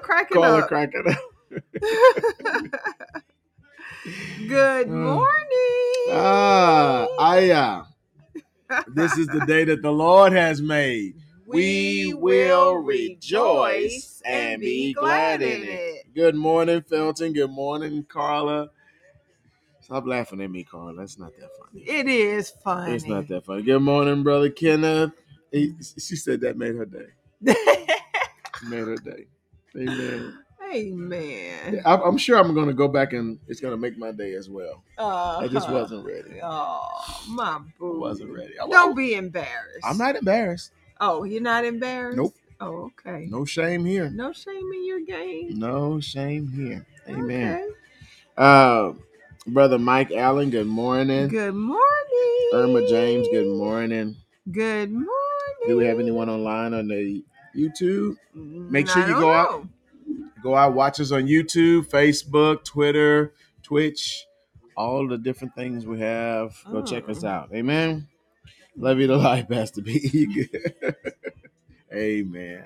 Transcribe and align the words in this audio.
Crack 0.00 0.30
it 0.30 0.34
Call 0.34 0.56
up. 0.56 0.68
crack 0.68 0.90
it 0.94 1.06
up. 1.06 1.18
Good 4.48 4.88
Uh, 4.88 4.92
morning. 4.92 6.08
Ah, 6.10 7.06
I 7.18 7.50
uh, 7.50 7.84
this 8.88 9.18
is 9.18 9.28
the 9.28 9.42
day 9.42 9.64
that 9.64 9.82
the 9.82 9.92
Lord 9.92 10.32
has 10.32 10.62
made. 10.62 11.16
we 11.46 12.14
will 12.14 12.76
rejoice 12.76 14.22
and 14.24 14.62
be 14.62 14.94
glad 14.94 15.42
in 15.42 15.62
it. 15.62 16.06
Good 16.14 16.34
morning, 16.36 16.80
Felton. 16.82 17.34
Good 17.34 17.50
morning, 17.50 18.04
Carla. 18.08 18.70
Stop 19.82 20.06
laughing 20.06 20.40
at 20.40 20.50
me, 20.50 20.64
Carla. 20.64 20.94
That's 20.94 21.18
not 21.18 21.32
that 21.38 21.50
funny. 21.58 21.82
It 21.84 22.08
is 22.08 22.50
funny. 22.64 22.94
It's 22.94 23.06
not 23.06 23.28
that 23.28 23.44
funny. 23.44 23.62
Good 23.62 23.80
morning, 23.80 24.22
brother 24.22 24.48
Kenneth. 24.48 25.10
He, 25.50 25.74
she 25.98 26.16
said 26.16 26.40
that 26.40 26.56
made 26.56 26.76
her 26.76 26.86
day. 26.86 27.08
Made 28.68 28.86
her 28.86 28.96
day. 28.96 29.26
Amen. 29.76 30.38
Amen. 30.74 31.82
I, 31.84 31.96
I'm 31.96 32.16
sure 32.16 32.38
I'm 32.38 32.54
going 32.54 32.68
to 32.68 32.74
go 32.74 32.88
back 32.88 33.12
and 33.12 33.38
it's 33.46 33.60
going 33.60 33.72
to 33.72 33.78
make 33.78 33.98
my 33.98 34.10
day 34.10 34.32
as 34.34 34.48
well. 34.48 34.82
Uh, 34.96 35.38
I 35.38 35.48
just 35.48 35.70
wasn't 35.70 36.06
ready. 36.06 36.40
Oh, 36.42 36.80
my 37.28 37.60
boo. 37.78 38.00
wasn't 38.00 38.30
ready. 38.32 38.58
I, 38.58 38.66
Don't 38.68 38.96
be 38.96 39.14
embarrassed. 39.14 39.84
I'm 39.84 39.98
not 39.98 40.16
embarrassed. 40.16 40.72
Oh, 41.00 41.24
you're 41.24 41.42
not 41.42 41.64
embarrassed? 41.64 42.16
Nope. 42.16 42.34
Oh, 42.60 42.90
okay. 43.06 43.26
No 43.28 43.44
shame 43.44 43.84
here. 43.84 44.08
No 44.10 44.32
shame 44.32 44.70
in 44.72 44.86
your 44.86 45.00
game. 45.00 45.58
No 45.58 46.00
shame 46.00 46.48
here. 46.48 46.86
Amen. 47.08 47.54
Okay. 47.54 47.68
Uh, 48.36 48.92
brother 49.46 49.78
Mike 49.78 50.12
Allen, 50.12 50.50
good 50.50 50.68
morning. 50.68 51.28
Good 51.28 51.54
morning. 51.54 52.50
Irma 52.54 52.86
James, 52.88 53.26
good 53.32 53.48
morning. 53.48 54.16
Good 54.50 54.92
morning. 54.92 55.08
Do 55.66 55.76
we 55.76 55.86
have 55.86 55.98
anyone 55.98 56.28
online 56.28 56.72
on 56.72 56.88
the 56.88 57.24
YouTube? 57.56 58.16
Make 58.34 58.86
Mm, 58.86 58.92
sure 58.92 59.08
you 59.08 59.14
go 59.14 59.30
out- 59.32 59.66
Go 60.42 60.56
out, 60.56 60.74
watch 60.74 60.98
us 60.98 61.12
on 61.12 61.22
YouTube, 61.28 61.88
Facebook, 61.88 62.64
Twitter, 62.64 63.32
Twitch, 63.62 64.26
all 64.76 65.06
the 65.06 65.16
different 65.16 65.54
things 65.54 65.86
we 65.86 66.00
have. 66.00 66.56
Go 66.70 66.82
check 66.82 67.08
us 67.08 67.22
out. 67.22 67.50
Amen. 67.54 68.08
Love 68.76 68.98
you 68.98 69.06
to 69.06 69.16
life, 69.16 69.48
Pastor 69.48 69.82
B. 69.82 70.26
Amen. 71.94 72.64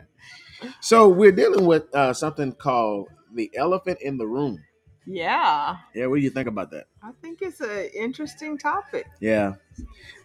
So 0.81 1.09
we're 1.09 1.33
dealing 1.33 1.67
with 1.67 1.95
uh, 1.95 2.13
something 2.15 2.53
called 2.53 3.09
the 3.35 3.51
elephant 3.57 3.99
in 4.01 4.17
the 4.17 4.27
room. 4.27 4.63
Yeah. 5.05 5.77
Yeah, 5.95 6.07
what 6.07 6.17
do 6.17 6.23
you 6.23 6.31
think 6.31 6.49
about 6.49 6.71
that? 6.71 6.87
I 7.03 7.11
think 7.21 7.43
it's 7.43 7.61
an 7.61 7.91
interesting 7.95 8.57
topic. 8.57 9.07
Yeah. 9.21 9.55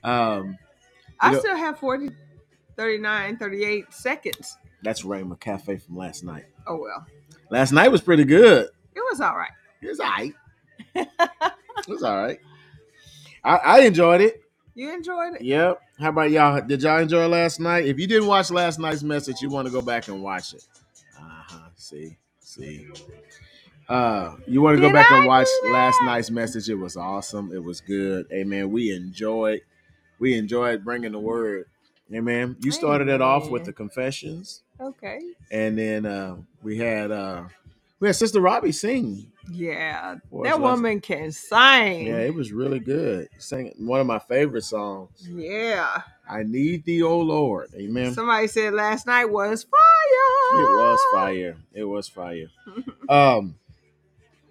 Um, 0.03 0.57
I 1.19 1.33
know- 1.33 1.39
still 1.39 1.57
have 1.57 1.79
40, 1.79 2.11
39, 2.77 3.37
38 3.37 3.93
seconds. 3.93 4.57
That's 4.83 5.03
Raymond 5.05 5.39
Cafe 5.39 5.77
from 5.77 5.97
last 5.97 6.23
night. 6.23 6.45
Oh, 6.67 6.77
well. 6.77 7.05
Last 7.49 7.71
night 7.71 7.89
was 7.89 8.01
pretty 8.01 8.23
good. 8.23 8.69
It 8.95 9.03
was 9.09 9.21
all 9.21 9.35
right. 9.35 9.51
It 9.81 9.87
was 9.87 9.99
all 9.99 10.09
right. 10.09 10.33
it 10.95 11.87
was 11.87 12.03
all 12.03 12.21
right. 12.21 12.39
I, 13.43 13.55
I 13.57 13.79
enjoyed 13.81 14.21
it. 14.21 14.41
You 14.73 14.93
enjoyed 14.93 15.35
it? 15.35 15.41
Yep. 15.41 15.81
How 15.99 16.09
about 16.09 16.31
y'all? 16.31 16.61
Did 16.61 16.83
y'all 16.83 16.99
enjoy 16.99 17.27
last 17.27 17.59
night? 17.59 17.85
If 17.85 17.99
you 17.99 18.07
didn't 18.07 18.27
watch 18.27 18.51
last 18.51 18.79
night's 18.79 19.03
message, 19.03 19.41
you 19.41 19.49
want 19.49 19.67
to 19.67 19.71
go 19.71 19.81
back 19.81 20.07
and 20.07 20.23
watch 20.23 20.53
it. 20.53 20.65
Uh 21.17 21.23
huh. 21.23 21.69
See, 21.75 22.17
see. 22.39 22.87
Uh, 23.89 24.35
you 24.47 24.61
want 24.61 24.77
to 24.77 24.81
go 24.81 24.91
back 24.93 25.11
I 25.11 25.17
and 25.17 25.27
watch 25.27 25.47
last 25.65 26.01
night's 26.03 26.31
message? 26.31 26.69
It 26.69 26.75
was 26.75 26.95
awesome. 26.95 27.51
It 27.53 27.61
was 27.61 27.81
good. 27.81 28.25
Amen. 28.31 28.71
We 28.71 28.95
enjoyed. 28.95 29.61
We 30.19 30.37
enjoyed 30.37 30.85
bringing 30.85 31.11
the 31.11 31.19
word. 31.19 31.65
Amen. 32.13 32.55
You 32.59 32.71
started 32.71 33.07
it 33.07 33.21
off 33.21 33.49
with 33.49 33.63
the 33.65 33.73
confessions, 33.73 34.63
Okay. 34.79 35.19
and 35.51 35.77
then 35.77 36.05
uh, 36.05 36.35
we 36.61 36.77
had 36.77 37.11
uh, 37.11 37.43
we 37.99 38.07
had 38.07 38.15
Sister 38.15 38.41
Robbie 38.41 38.71
sing. 38.71 39.27
Yeah. 39.51 40.15
for 40.29 40.45
us 40.45 40.51
that 40.51 40.61
last- 40.61 40.75
woman 40.75 41.01
can 41.01 41.31
sing. 41.31 42.07
Yeah, 42.07 42.19
it 42.19 42.33
was 42.33 42.51
really 42.51 42.79
good. 42.79 43.27
Sang 43.39 43.73
one 43.77 43.99
of 43.99 44.07
my 44.07 44.19
favorite 44.19 44.63
songs. 44.63 45.27
Yeah. 45.29 46.01
I 46.29 46.43
need 46.43 46.85
thee, 46.85 47.01
oh 47.03 47.19
Lord. 47.19 47.69
Amen. 47.75 48.13
Somebody 48.13 48.47
said 48.47 48.73
last 48.73 49.07
night 49.07 49.25
was 49.25 49.63
fire. 49.63 50.61
It 50.61 50.69
was 50.69 50.99
fire. 51.13 51.57
It 51.73 51.83
was 51.85 52.07
fire. 52.07 52.47
Um, 53.09 53.55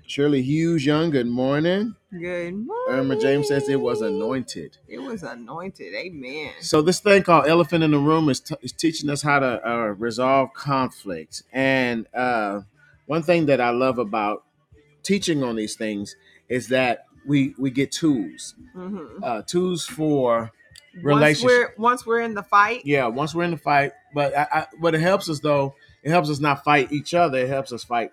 Shirley 0.06 0.42
Hughes 0.42 0.84
Young, 0.84 1.10
good 1.10 1.26
morning. 1.28 1.94
Good 2.10 2.54
morning. 2.54 2.66
Irma 2.88 3.16
James 3.20 3.48
says 3.48 3.68
it 3.68 3.80
was 3.80 4.00
anointed. 4.02 4.78
It 4.88 4.98
was 4.98 5.22
anointed. 5.22 5.94
Amen. 5.94 6.52
So 6.60 6.82
this 6.82 6.98
thing 7.00 7.22
called 7.22 7.46
elephant 7.46 7.84
in 7.84 7.92
the 7.92 7.98
room 7.98 8.28
is, 8.28 8.40
t- 8.40 8.56
is 8.62 8.72
teaching 8.72 9.08
us 9.10 9.22
how 9.22 9.38
to 9.38 9.68
uh, 9.68 9.76
resolve 9.96 10.52
conflicts. 10.54 11.44
And 11.52 12.06
uh, 12.12 12.62
one 13.06 13.22
thing 13.22 13.46
that 13.46 13.60
I 13.60 13.70
love 13.70 13.98
about 13.98 14.44
teaching 15.04 15.44
on 15.44 15.54
these 15.56 15.76
things 15.76 16.16
is 16.48 16.68
that 16.68 17.06
we 17.26 17.54
we 17.58 17.70
get 17.70 17.92
tools, 17.92 18.54
hmm 18.74 19.22
uh, 19.22 19.42
tools 19.42 19.84
for 19.86 20.50
Once 20.94 21.04
Relationship. 21.04 21.46
we're 21.46 21.74
once 21.78 22.06
we're 22.06 22.20
in 22.20 22.34
the 22.34 22.42
fight, 22.42 22.80
yeah. 22.84 23.06
Once 23.06 23.34
we're 23.34 23.44
in 23.44 23.52
the 23.52 23.56
fight, 23.56 23.92
but 24.14 24.36
I, 24.36 24.46
I, 24.52 24.66
what 24.80 24.94
it 24.96 25.00
helps 25.00 25.28
us 25.30 25.38
though, 25.40 25.74
it 26.02 26.10
helps 26.10 26.28
us 26.30 26.40
not 26.40 26.64
fight 26.64 26.90
each 26.92 27.14
other. 27.14 27.38
It 27.38 27.48
helps 27.48 27.72
us 27.72 27.84
fight, 27.84 28.10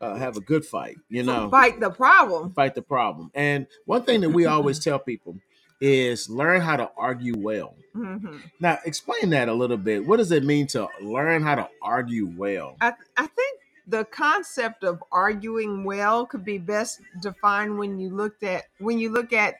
uh, 0.00 0.14
have 0.16 0.36
a 0.36 0.40
good 0.40 0.64
fight. 0.64 0.96
You 1.08 1.22
know, 1.22 1.50
fight 1.50 1.80
the 1.80 1.90
problem. 1.90 2.52
fight 2.52 2.74
the 2.74 2.82
problem. 2.82 3.30
And 3.34 3.66
one 3.86 4.02
thing 4.02 4.20
that 4.22 4.30
we 4.30 4.46
always 4.46 4.78
tell 4.84 4.98
people 4.98 5.36
is 5.80 6.28
learn 6.28 6.60
how 6.60 6.76
to 6.76 6.90
argue 6.96 7.34
well. 7.38 7.74
hmm 7.94 8.36
Now, 8.60 8.78
explain 8.84 9.30
that 9.30 9.48
a 9.48 9.54
little 9.54 9.76
bit. 9.78 10.04
What 10.06 10.18
does 10.18 10.30
it 10.32 10.44
mean 10.44 10.66
to 10.68 10.88
learn 11.02 11.42
how 11.42 11.54
to 11.54 11.68
argue 11.82 12.26
well? 12.36 12.76
I 12.80 12.92
I 13.16 13.26
think 13.26 13.58
the 13.86 14.04
concept 14.04 14.84
of 14.84 15.02
arguing 15.10 15.84
well 15.84 16.26
could 16.26 16.44
be 16.44 16.58
best 16.58 17.00
defined 17.22 17.78
when 17.78 17.98
you 17.98 18.10
looked 18.10 18.42
at 18.44 18.64
when 18.78 18.98
you 18.98 19.10
look 19.10 19.32
at 19.32 19.54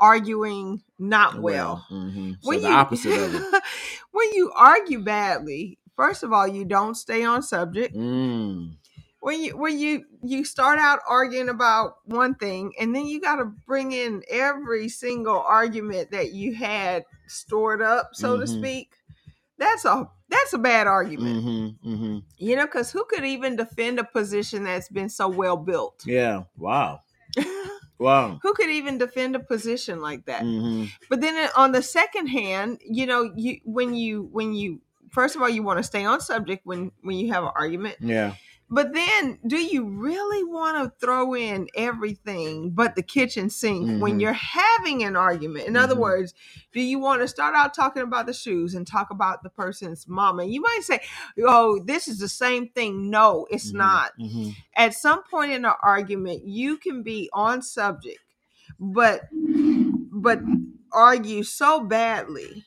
arguing 0.00 0.82
not 0.98 1.40
well. 1.40 1.86
mhm. 1.90 2.36
so 2.40 2.48
When 2.48 2.62
the 2.62 2.68
you- 2.68 2.74
opposite 2.74 3.12
of 3.16 3.34
it. 3.34 3.62
when 4.12 4.32
you 4.32 4.50
argue 4.54 5.00
badly, 5.00 5.78
first 5.96 6.22
of 6.22 6.32
all, 6.32 6.46
you 6.48 6.64
don't 6.64 6.94
stay 6.96 7.24
on 7.24 7.42
subject. 7.42 7.94
Mm, 7.94 8.76
When 9.22 9.40
you 9.40 9.56
when 9.56 9.78
you 9.78 10.04
you 10.24 10.44
start 10.44 10.80
out 10.80 11.00
arguing 11.08 11.48
about 11.48 11.98
one 12.06 12.34
thing, 12.34 12.72
and 12.80 12.94
then 12.94 13.06
you 13.06 13.20
got 13.20 13.36
to 13.36 13.44
bring 13.44 13.92
in 13.92 14.24
every 14.28 14.88
single 14.88 15.40
argument 15.40 16.10
that 16.10 16.32
you 16.32 16.54
had 16.56 17.04
stored 17.28 17.82
up, 17.82 18.10
so 18.14 18.36
to 18.36 18.46
Mhm. 18.46 18.48
speak. 18.48 18.96
That's 19.58 19.84
a 19.84 20.10
that's 20.28 20.52
a 20.54 20.58
bad 20.58 20.88
argument. 20.88 21.36
mhm, 21.36 21.78
mhm. 21.84 22.22
You 22.38 22.56
know, 22.56 22.66
because 22.66 22.90
who 22.90 23.04
could 23.04 23.24
even 23.24 23.56
defend 23.56 24.00
a 24.00 24.04
position 24.04 24.64
that's 24.64 24.88
been 24.88 25.08
so 25.08 25.28
well 25.28 25.56
built? 25.56 26.04
Yeah. 26.06 26.44
Wow. 26.56 27.02
Wow. 27.98 28.40
who 28.42 28.52
could 28.54 28.70
even 28.70 28.98
defend 28.98 29.36
a 29.36 29.40
position 29.40 30.00
like 30.00 30.26
that? 30.26 30.42
Mhm. 30.42 30.90
But 31.08 31.20
then 31.20 31.48
on 31.56 31.72
the 31.72 31.82
second 31.82 32.26
hand, 32.28 32.80
you 32.84 33.06
know, 33.06 33.32
you 33.36 33.60
when 33.64 33.94
you 33.94 34.24
when 34.32 34.54
you 34.54 34.80
first 35.10 35.36
of 35.36 35.42
all 35.42 35.48
you 35.48 35.62
want 35.62 35.78
to 35.78 35.84
stay 35.84 36.04
on 36.04 36.20
subject 36.20 36.66
when 36.66 36.90
when 37.02 37.16
you 37.18 37.32
have 37.32 37.44
an 37.44 37.52
argument. 37.54 37.98
Yeah. 38.00 38.34
But 38.72 38.94
then 38.94 39.38
do 39.46 39.58
you 39.58 39.86
really 39.86 40.44
want 40.44 40.78
to 40.78 41.06
throw 41.06 41.34
in 41.36 41.68
everything 41.76 42.72
but 42.72 42.96
the 42.96 43.04
kitchen 43.04 43.50
sink 43.50 43.92
when 43.94 44.18
Mhm. 44.18 44.20
you're 44.20 44.32
having 44.34 45.04
an 45.04 45.16
argument? 45.16 45.68
In 45.68 45.76
other 45.76 45.94
Mhm. 45.94 46.00
words, 46.00 46.34
do 46.72 46.80
you 46.82 46.98
want 46.98 47.22
to 47.22 47.28
start 47.28 47.54
out 47.56 47.74
talking 47.74 48.02
about 48.02 48.26
the 48.26 48.34
shoes 48.34 48.74
and 48.74 48.86
talk 48.86 49.10
about 49.10 49.44
the 49.44 49.50
person's 49.50 50.08
mama? 50.08 50.44
You 50.46 50.62
might 50.62 50.80
say, 50.84 51.00
"Oh, 51.40 51.80
this 51.84 52.08
is 52.08 52.18
the 52.20 52.30
same 52.30 52.70
thing." 52.70 53.10
No, 53.10 53.46
it's 53.50 53.72
Mhm, 53.72 53.74
not 53.74 54.12
mhm. 54.18 54.56
at 54.76 54.94
some 54.94 55.22
point 55.24 55.52
in 55.52 55.64
an 55.64 55.74
argument 55.82 56.46
you 56.46 56.76
can 56.78 57.02
be 57.02 57.30
on 57.32 57.62
subject 57.62 58.20
but 58.80 59.22
but 60.12 60.40
argue 60.92 61.42
so 61.42 61.80
badly 61.80 62.64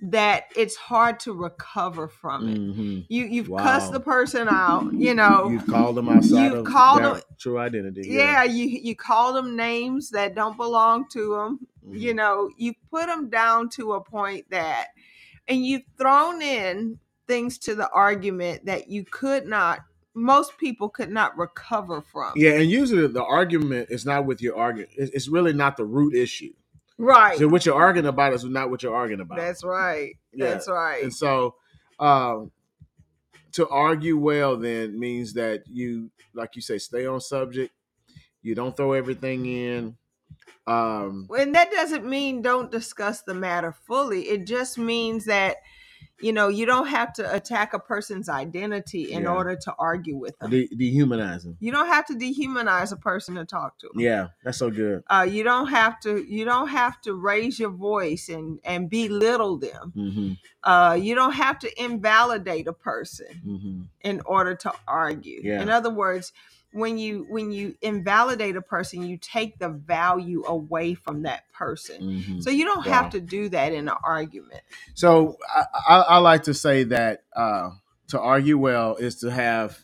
that 0.00 0.44
it's 0.56 0.76
hard 0.76 1.18
to 1.20 1.32
recover 1.32 2.06
from 2.08 2.48
it 2.48 2.58
Mhm. 2.58 3.06
you 3.08 3.24
you've 3.24 3.48
Wow. 3.48 3.62
cussed 3.62 3.92
the 3.92 4.00
person 4.00 4.46
out 4.48 4.92
you 4.92 5.12
know 5.14 5.48
You've 5.50 5.66
called 5.66 5.96
them 5.96 6.08
outside 6.08 6.44
You've 6.44 6.58
of 6.58 6.64
called 6.66 7.00
their 7.02 7.14
them- 7.14 7.22
true 7.38 7.58
identity. 7.58 8.02
yeah 8.08 8.44
you 8.44 8.64
you 8.66 8.94
call 8.94 9.32
them 9.32 9.56
names 9.56 10.10
that 10.10 10.34
don't 10.34 10.56
belong 10.56 11.06
to 11.10 11.30
them 11.34 11.66
Mhm. 11.88 11.98
you 12.00 12.14
know 12.14 12.50
you 12.56 12.74
put 12.90 13.06
them 13.06 13.28
down 13.28 13.68
to 13.70 13.94
a 13.94 14.00
point 14.00 14.46
that 14.50 14.88
and 15.48 15.64
you've 15.66 15.82
thrown 15.98 16.42
in 16.42 16.98
things 17.26 17.58
to 17.58 17.74
the 17.74 17.90
argument 17.90 18.64
that 18.66 18.88
you 18.88 19.04
could 19.04 19.46
not 19.46 19.80
most 20.14 20.58
people 20.58 20.88
could 20.88 21.10
not 21.10 21.36
recover 21.38 22.00
from 22.00 22.32
Yeah, 22.36 22.52
and 22.52 22.68
usually 22.70 23.06
the 23.06 23.24
argument 23.24 23.88
is 23.90 24.04
not 24.04 24.26
with 24.26 24.42
your 24.42 24.56
argument. 24.56 24.90
It's 24.96 25.28
really 25.28 25.52
not 25.52 25.76
the 25.76 25.84
root 25.84 26.12
issue. 26.12 26.52
Right 26.98 27.38
So 27.38 27.48
what 27.48 27.64
you're 27.64 27.74
arguing 27.74 28.06
about 28.06 28.32
is 28.34 28.44
not 28.44 28.70
what 28.70 28.82
you're 28.82 28.94
arguing 28.94 29.20
about. 29.20 29.38
that's 29.38 29.64
right 29.64 30.14
Yeah. 30.32 30.50
that's 30.50 30.68
right 30.68 31.02
And 31.02 31.14
so, 31.14 31.54
um, 31.98 32.50
to 33.52 33.66
argue 33.68 34.16
well 34.18 34.56
then 34.56 34.98
means 34.98 35.32
that 35.34 35.62
you, 35.66 36.10
like 36.34 36.54
you 36.54 36.62
say, 36.62 36.78
stay 36.78 37.06
on 37.06 37.20
subject. 37.20 37.72
You 38.42 38.54
don't 38.54 38.76
throw 38.76 38.92
everything 38.92 39.46
in. 39.46 39.96
Um, 40.66 41.28
and 41.36 41.54
that 41.54 41.70
doesn't 41.72 42.04
mean 42.04 42.42
don't 42.42 42.70
discuss 42.70 43.22
the 43.22 43.32
matter 43.34 43.72
fully 43.72 44.22
it 44.28 44.46
just 44.46 44.76
means 44.76 45.24
that 45.24 45.56
you 46.20 46.32
know 46.32 46.48
you 46.48 46.66
don't 46.66 46.88
have 46.88 47.12
to 47.12 47.34
attack 47.34 47.74
a 47.74 47.78
person's 47.78 48.28
identity 48.28 49.12
in 49.12 49.22
Yeah. 49.22 49.28
order 49.34 49.56
to 49.56 49.74
argue 49.78 50.16
with 50.16 50.38
them 50.38 50.50
De- 50.50 50.68
dehumanizing. 50.68 51.56
you 51.60 51.70
don't 51.72 51.86
have 51.88 52.06
to 52.06 52.14
dehumanize 52.14 52.92
a 52.92 52.96
person 52.96 53.34
to 53.36 53.44
talk 53.44 53.78
to 53.80 53.86
them 53.88 54.00
Yeah, 54.00 54.28
that's 54.44 54.58
so 54.58 54.70
good. 54.70 55.02
uh, 55.08 55.26
you 55.28 55.42
don't 55.44 55.68
have 55.68 56.00
to 56.00 56.24
you 56.28 56.44
don't 56.44 56.68
have 56.68 57.00
to 57.02 57.14
raise 57.14 57.58
your 57.58 57.70
voice 57.70 58.28
and 58.28 58.58
and 58.64 58.90
belittle 58.90 59.58
them 59.58 59.92
hmm 59.94 60.32
uh, 60.64 60.98
you 61.00 61.14
don't 61.14 61.32
have 61.34 61.58
to 61.60 61.82
invalidate 61.82 62.66
a 62.66 62.72
person 62.72 63.32
hmm 63.44 63.82
in 64.02 64.20
order 64.26 64.54
to 64.54 64.72
argue 64.86 65.40
Yeah. 65.42 65.60
in 65.62 65.68
other 65.70 65.90
words 65.90 66.32
when 66.72 66.98
you 66.98 67.26
when 67.28 67.52
you 67.52 67.74
invalidate 67.82 68.56
a 68.56 68.62
person 68.62 69.02
you 69.04 69.16
take 69.18 69.58
the 69.58 69.68
value 69.70 70.44
away 70.46 70.94
from 70.94 71.22
that 71.22 71.50
person 71.52 72.02
hmm 72.02 72.40
so 72.40 72.50
you 72.50 72.64
don't 72.64 72.86
Wow. 72.86 72.92
have 72.92 73.10
to 73.10 73.20
do 73.20 73.48
that 73.48 73.72
in 73.72 73.88
an 73.88 73.94
argument 74.04 74.62
So 74.94 75.36
I, 75.54 75.64
I, 75.88 75.96
I 76.00 76.18
like 76.18 76.44
to 76.44 76.54
say 76.54 76.84
that 76.84 77.24
uh, 77.36 77.70
to 78.08 78.20
argue 78.20 78.58
well 78.58 78.96
is 78.96 79.16
to 79.20 79.30
have 79.30 79.78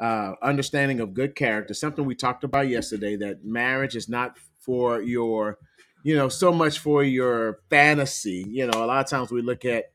uh, 0.00 0.34
understanding 0.42 1.00
of 1.00 1.14
good 1.14 1.34
character. 1.36 1.74
Something 1.74 2.04
we 2.06 2.14
talked 2.14 2.44
about 2.44 2.68
yesterday. 2.68 3.16
That 3.16 3.44
marriage 3.44 3.96
is 3.96 4.08
not 4.08 4.38
for 4.60 5.00
your, 5.02 5.58
you 6.04 6.16
know, 6.16 6.28
so 6.28 6.52
much 6.52 6.78
for 6.78 7.02
your 7.04 7.60
fantasy. 7.70 8.44
You 8.48 8.66
know, 8.66 8.84
a 8.84 8.86
lot 8.86 9.04
of 9.04 9.10
times 9.10 9.30
we 9.30 9.42
look 9.42 9.64
at 9.64 9.86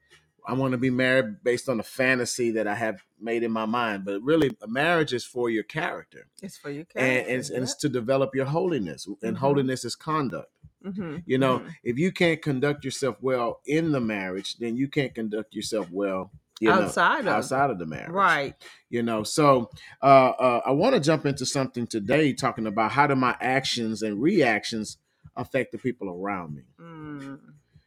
I 0.47 0.53
want 0.53 0.71
to 0.71 0.77
be 0.77 0.89
married 0.89 1.43
based 1.43 1.69
on 1.69 1.79
a 1.79 1.83
fantasy 1.83 2.51
that 2.51 2.67
I 2.67 2.75
have 2.75 3.03
made 3.19 3.43
in 3.43 3.51
my 3.51 3.65
mind, 3.65 4.05
but 4.05 4.21
really, 4.21 4.51
a 4.61 4.67
marriage 4.67 5.13
is 5.13 5.23
for 5.23 5.49
your 5.49 5.63
character, 5.63 6.27
it's 6.41 6.57
for 6.57 6.69
your 6.71 6.85
and, 6.95 7.05
character 7.05 7.29
and, 7.29 7.39
it's, 7.39 7.49
and 7.49 7.63
it's 7.63 7.75
to 7.75 7.89
develop 7.89 8.33
your 8.33 8.45
holiness, 8.45 9.07
and 9.21 9.35
Mhm. 9.35 9.39
holiness 9.39 9.85
is 9.85 9.95
conduct. 9.95 10.49
hmm 10.83 11.17
You 11.25 11.38
know, 11.38 11.59
Mhm. 11.59 11.75
if 11.83 11.99
you 11.99 12.11
can't 12.11 12.41
conduct 12.41 12.83
yourself 12.83 13.17
well 13.21 13.61
in 13.65 13.91
the 13.91 14.01
marriage, 14.01 14.57
then 14.57 14.75
you 14.75 14.88
can't 14.88 15.13
conduct 15.13 15.53
yourself 15.55 15.88
well 15.91 16.31
you 16.59 16.69
know, 16.69 16.83
outside 16.83 17.21
of 17.21 17.27
outside 17.27 17.69
of 17.71 17.79
the 17.79 17.85
marriage. 17.87 18.11
right 18.11 18.55
You 18.89 19.01
know, 19.03 19.23
so 19.23 19.69
uh, 20.01 20.05
uh, 20.45 20.61
I 20.65 20.71
want 20.71 20.94
to 20.95 20.99
jump 20.99 21.25
into 21.25 21.45
something 21.45 21.87
today, 21.87 22.33
talking 22.33 22.67
about 22.67 22.91
how 22.91 23.07
do 23.07 23.15
my 23.15 23.35
actions 23.39 24.01
and 24.03 24.21
reactions 24.21 24.97
affect 25.35 25.71
the 25.71 25.77
people 25.77 26.09
around 26.09 26.55
me. 26.55 26.63
Mm. 26.79 27.39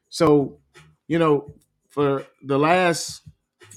So, 0.08 0.58
you 1.08 1.18
know, 1.18 1.54
for 1.94 2.26
the 2.42 2.58
last 2.58 3.22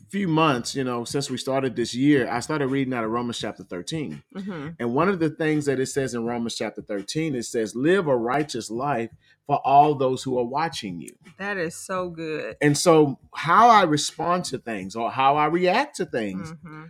few 0.10 0.28
months, 0.28 0.74
you 0.76 0.84
know, 0.84 1.04
since 1.06 1.30
we 1.30 1.38
started 1.38 1.76
this 1.76 1.94
year, 1.94 2.30
I 2.30 2.40
started 2.40 2.68
reading 2.68 2.94
out 2.94 3.04
of 3.04 3.12
Romans 3.12 3.38
chapter 3.40 3.64
13. 3.64 4.24
hmm 4.36 4.68
And 4.80 4.94
one 4.96 5.10
of 5.10 5.20
the 5.20 5.30
things 5.30 5.66
that 5.66 5.80
it 5.80 5.88
says 5.88 6.14
in 6.16 6.26
Romans 6.26 6.56
chapter 6.56 6.82
13, 6.82 7.36
it 7.36 7.44
says, 7.44 7.76
live 7.76 8.08
a 8.08 8.16
righteous 8.16 8.70
life 8.72 9.12
for 9.46 9.58
all 9.66 9.96
those 9.96 10.24
who 10.24 10.38
are 10.40 10.46
watching 10.46 11.00
you. 11.00 11.14
that 11.38 11.58
is 11.58 11.76
so 11.76 12.10
good 12.10 12.56
And 12.62 12.76
so, 12.78 13.20
how 13.36 13.70
I 13.70 13.84
respond 13.84 14.46
to 14.46 14.58
things 14.58 14.96
or 14.96 15.12
how 15.12 15.38
I 15.38 15.46
react 15.46 15.98
to 15.98 16.06
things, 16.06 16.54
hmm 16.64 16.86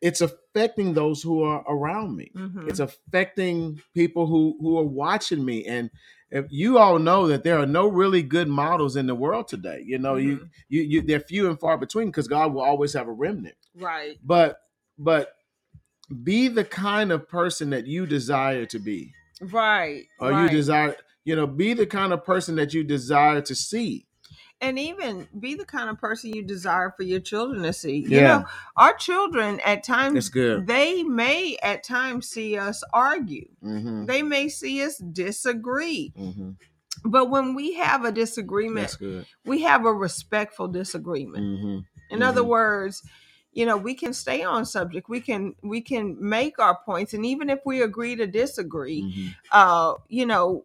it's 0.00 0.20
affecting 0.20 0.94
those 0.94 1.22
who 1.22 1.44
are 1.44 1.62
around 1.68 2.16
me. 2.16 2.32
hmm 2.34 2.66
It's 2.68 2.80
affecting 2.80 3.80
people 3.94 4.26
who 4.26 4.56
who 4.60 4.76
are 4.80 4.90
watching 5.04 5.44
me. 5.44 5.64
And 5.64 5.90
if 6.32 6.46
you 6.50 6.78
all 6.78 6.98
know 6.98 7.28
that 7.28 7.44
there 7.44 7.58
are 7.58 7.66
no 7.66 7.86
really 7.86 8.22
good 8.22 8.48
models 8.48 8.96
in 8.96 9.06
the 9.06 9.14
world 9.14 9.46
today. 9.48 9.82
You 9.86 9.98
know, 9.98 10.16
you 10.16 10.38
Mhm. 10.38 10.48
you, 10.68 10.82
you 10.82 11.02
they're 11.02 11.20
few 11.20 11.48
and 11.48 11.60
far 11.60 11.76
between 11.78 12.08
because 12.08 12.26
God 12.26 12.52
will 12.54 12.62
always 12.62 12.94
have 12.94 13.06
a 13.06 13.12
remnant. 13.12 13.54
right 13.76 14.18
But 14.24 14.58
but 14.98 15.34
be 16.24 16.48
the 16.48 16.64
kind 16.64 17.12
of 17.12 17.28
person 17.28 17.70
that 17.70 17.86
you 17.86 18.06
desire 18.06 18.66
to 18.66 18.78
be. 18.78 19.12
right 19.40 20.04
Or 20.20 20.30
right. 20.30 20.44
you 20.50 20.56
desire, 20.56 20.96
you 21.24 21.34
know, 21.36 21.46
be 21.46 21.74
the 21.74 21.86
kind 21.86 22.12
of 22.12 22.24
person 22.24 22.56
that 22.56 22.74
you 22.74 22.82
desire 22.84 23.40
to 23.42 23.54
see. 23.54 24.06
And 24.62 24.78
even 24.78 25.28
be 25.38 25.54
the 25.54 25.64
kind 25.64 25.90
of 25.90 25.98
person 25.98 26.32
you 26.34 26.42
desire 26.42 26.94
for 26.96 27.02
your 27.02 27.20
children 27.20 27.62
to 27.64 27.72
see. 27.72 27.96
You 27.96 28.20
Yeah. 28.20 28.28
know, 28.28 28.44
our 28.76 28.94
children 28.94 29.60
at 29.66 29.82
times 29.82 30.30
they 30.30 31.02
may 31.02 31.56
at 31.62 31.82
times 31.82 32.28
see 32.28 32.56
us 32.56 32.82
argue. 32.92 33.48
Mm-hmm. 33.62 34.06
They 34.06 34.22
may 34.22 34.48
see 34.48 34.82
us 34.84 34.96
disagree. 34.98 36.12
Mm-hmm. 36.18 36.50
But 37.04 37.28
when 37.30 37.54
we 37.54 37.74
have 37.74 38.04
a 38.04 38.12
disagreement, 38.12 38.96
we 39.44 39.62
have 39.62 39.84
a 39.84 39.92
respectful 39.92 40.68
disagreement. 40.68 41.44
Mm-hmm. 41.44 42.14
In 42.14 42.22
other 42.22 42.42
Mhm. 42.42 42.48
words, 42.48 43.02
you 43.52 43.66
know, 43.66 43.76
we 43.76 43.94
can 43.94 44.12
stay 44.14 44.42
on 44.44 44.64
subject. 44.64 45.08
We 45.08 45.20
can 45.20 45.54
we 45.62 45.80
can 45.80 46.16
make 46.20 46.58
our 46.60 46.78
points 46.86 47.12
and 47.14 47.26
even 47.26 47.50
if 47.50 47.60
we 47.66 47.82
agree 47.82 48.14
to 48.16 48.26
disagree, 48.26 49.02
Mm-hmm. 49.02 49.28
uh, 49.50 49.94
you 50.08 50.24
know, 50.26 50.64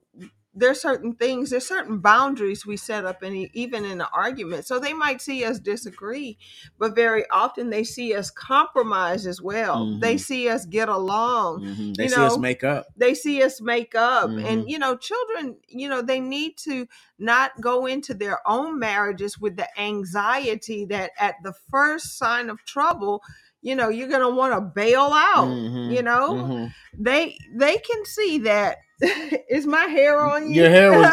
there's 0.60 0.82
certain 0.82 1.16
things, 1.16 1.50
there's 1.50 1.68
certain 1.68 2.00
boundaries 2.00 2.66
we 2.66 2.78
set 2.78 3.06
up 3.06 3.22
in 3.24 3.50
even 3.54 3.86
in 3.86 4.02
an 4.02 4.08
argument. 4.14 4.66
So 4.66 4.80
they 4.80 4.94
might 4.94 5.22
see 5.22 5.46
us 5.46 5.60
disagree, 5.60 6.38
but 6.80 6.96
very 6.96 7.26
often 7.32 7.70
they 7.70 7.84
see 7.84 8.14
us 8.16 8.30
compromise 8.32 9.26
as 9.28 9.42
well. 9.42 9.86
They 10.02 10.16
Mhm. 10.16 10.20
see 10.20 10.50
us 10.50 10.66
get 10.66 10.90
along. 10.90 11.62
Mm-hmm. 11.62 11.94
They 11.94 12.04
You 12.04 12.10
see 12.10 12.16
know, 12.16 12.26
us 12.26 12.38
make 12.38 12.64
up. 12.64 12.88
They 12.98 13.14
see 13.14 13.44
us 13.44 13.62
make 13.62 13.94
up. 13.96 14.30
Mhm. 14.32 14.46
And 14.46 14.70
you 14.70 14.80
know, 14.80 14.98
children, 14.98 15.58
you 15.68 15.88
know, 15.88 16.02
they 16.02 16.20
need 16.20 16.58
to 16.60 16.88
not 17.20 17.52
go 17.62 17.86
into 17.86 18.14
their 18.14 18.40
own 18.48 18.80
marriages 18.80 19.40
with 19.40 19.58
the 19.58 19.68
anxiety 19.80 20.86
that 20.86 21.12
at 21.20 21.36
the 21.44 21.54
first 21.72 22.18
sign 22.18 22.50
of 22.50 22.64
trouble, 22.66 23.22
you 23.62 23.76
know, 23.76 23.90
you're 23.90 24.08
going 24.10 24.22
to 24.22 24.36
want 24.36 24.54
to 24.54 24.62
bail 24.62 25.12
out. 25.14 25.48
Mhm. 25.48 25.92
You 25.92 26.02
know, 26.04 26.34
Mhm. 26.34 26.74
they 26.98 27.38
they 27.56 27.78
can 27.78 28.06
see 28.06 28.40
that 28.40 28.78
is 29.50 29.66
my 29.66 29.86
hair 29.86 30.20
on 30.20 30.50
you 30.50 30.62
Your 30.62 30.70
hair 30.70 30.92
was- 30.92 31.06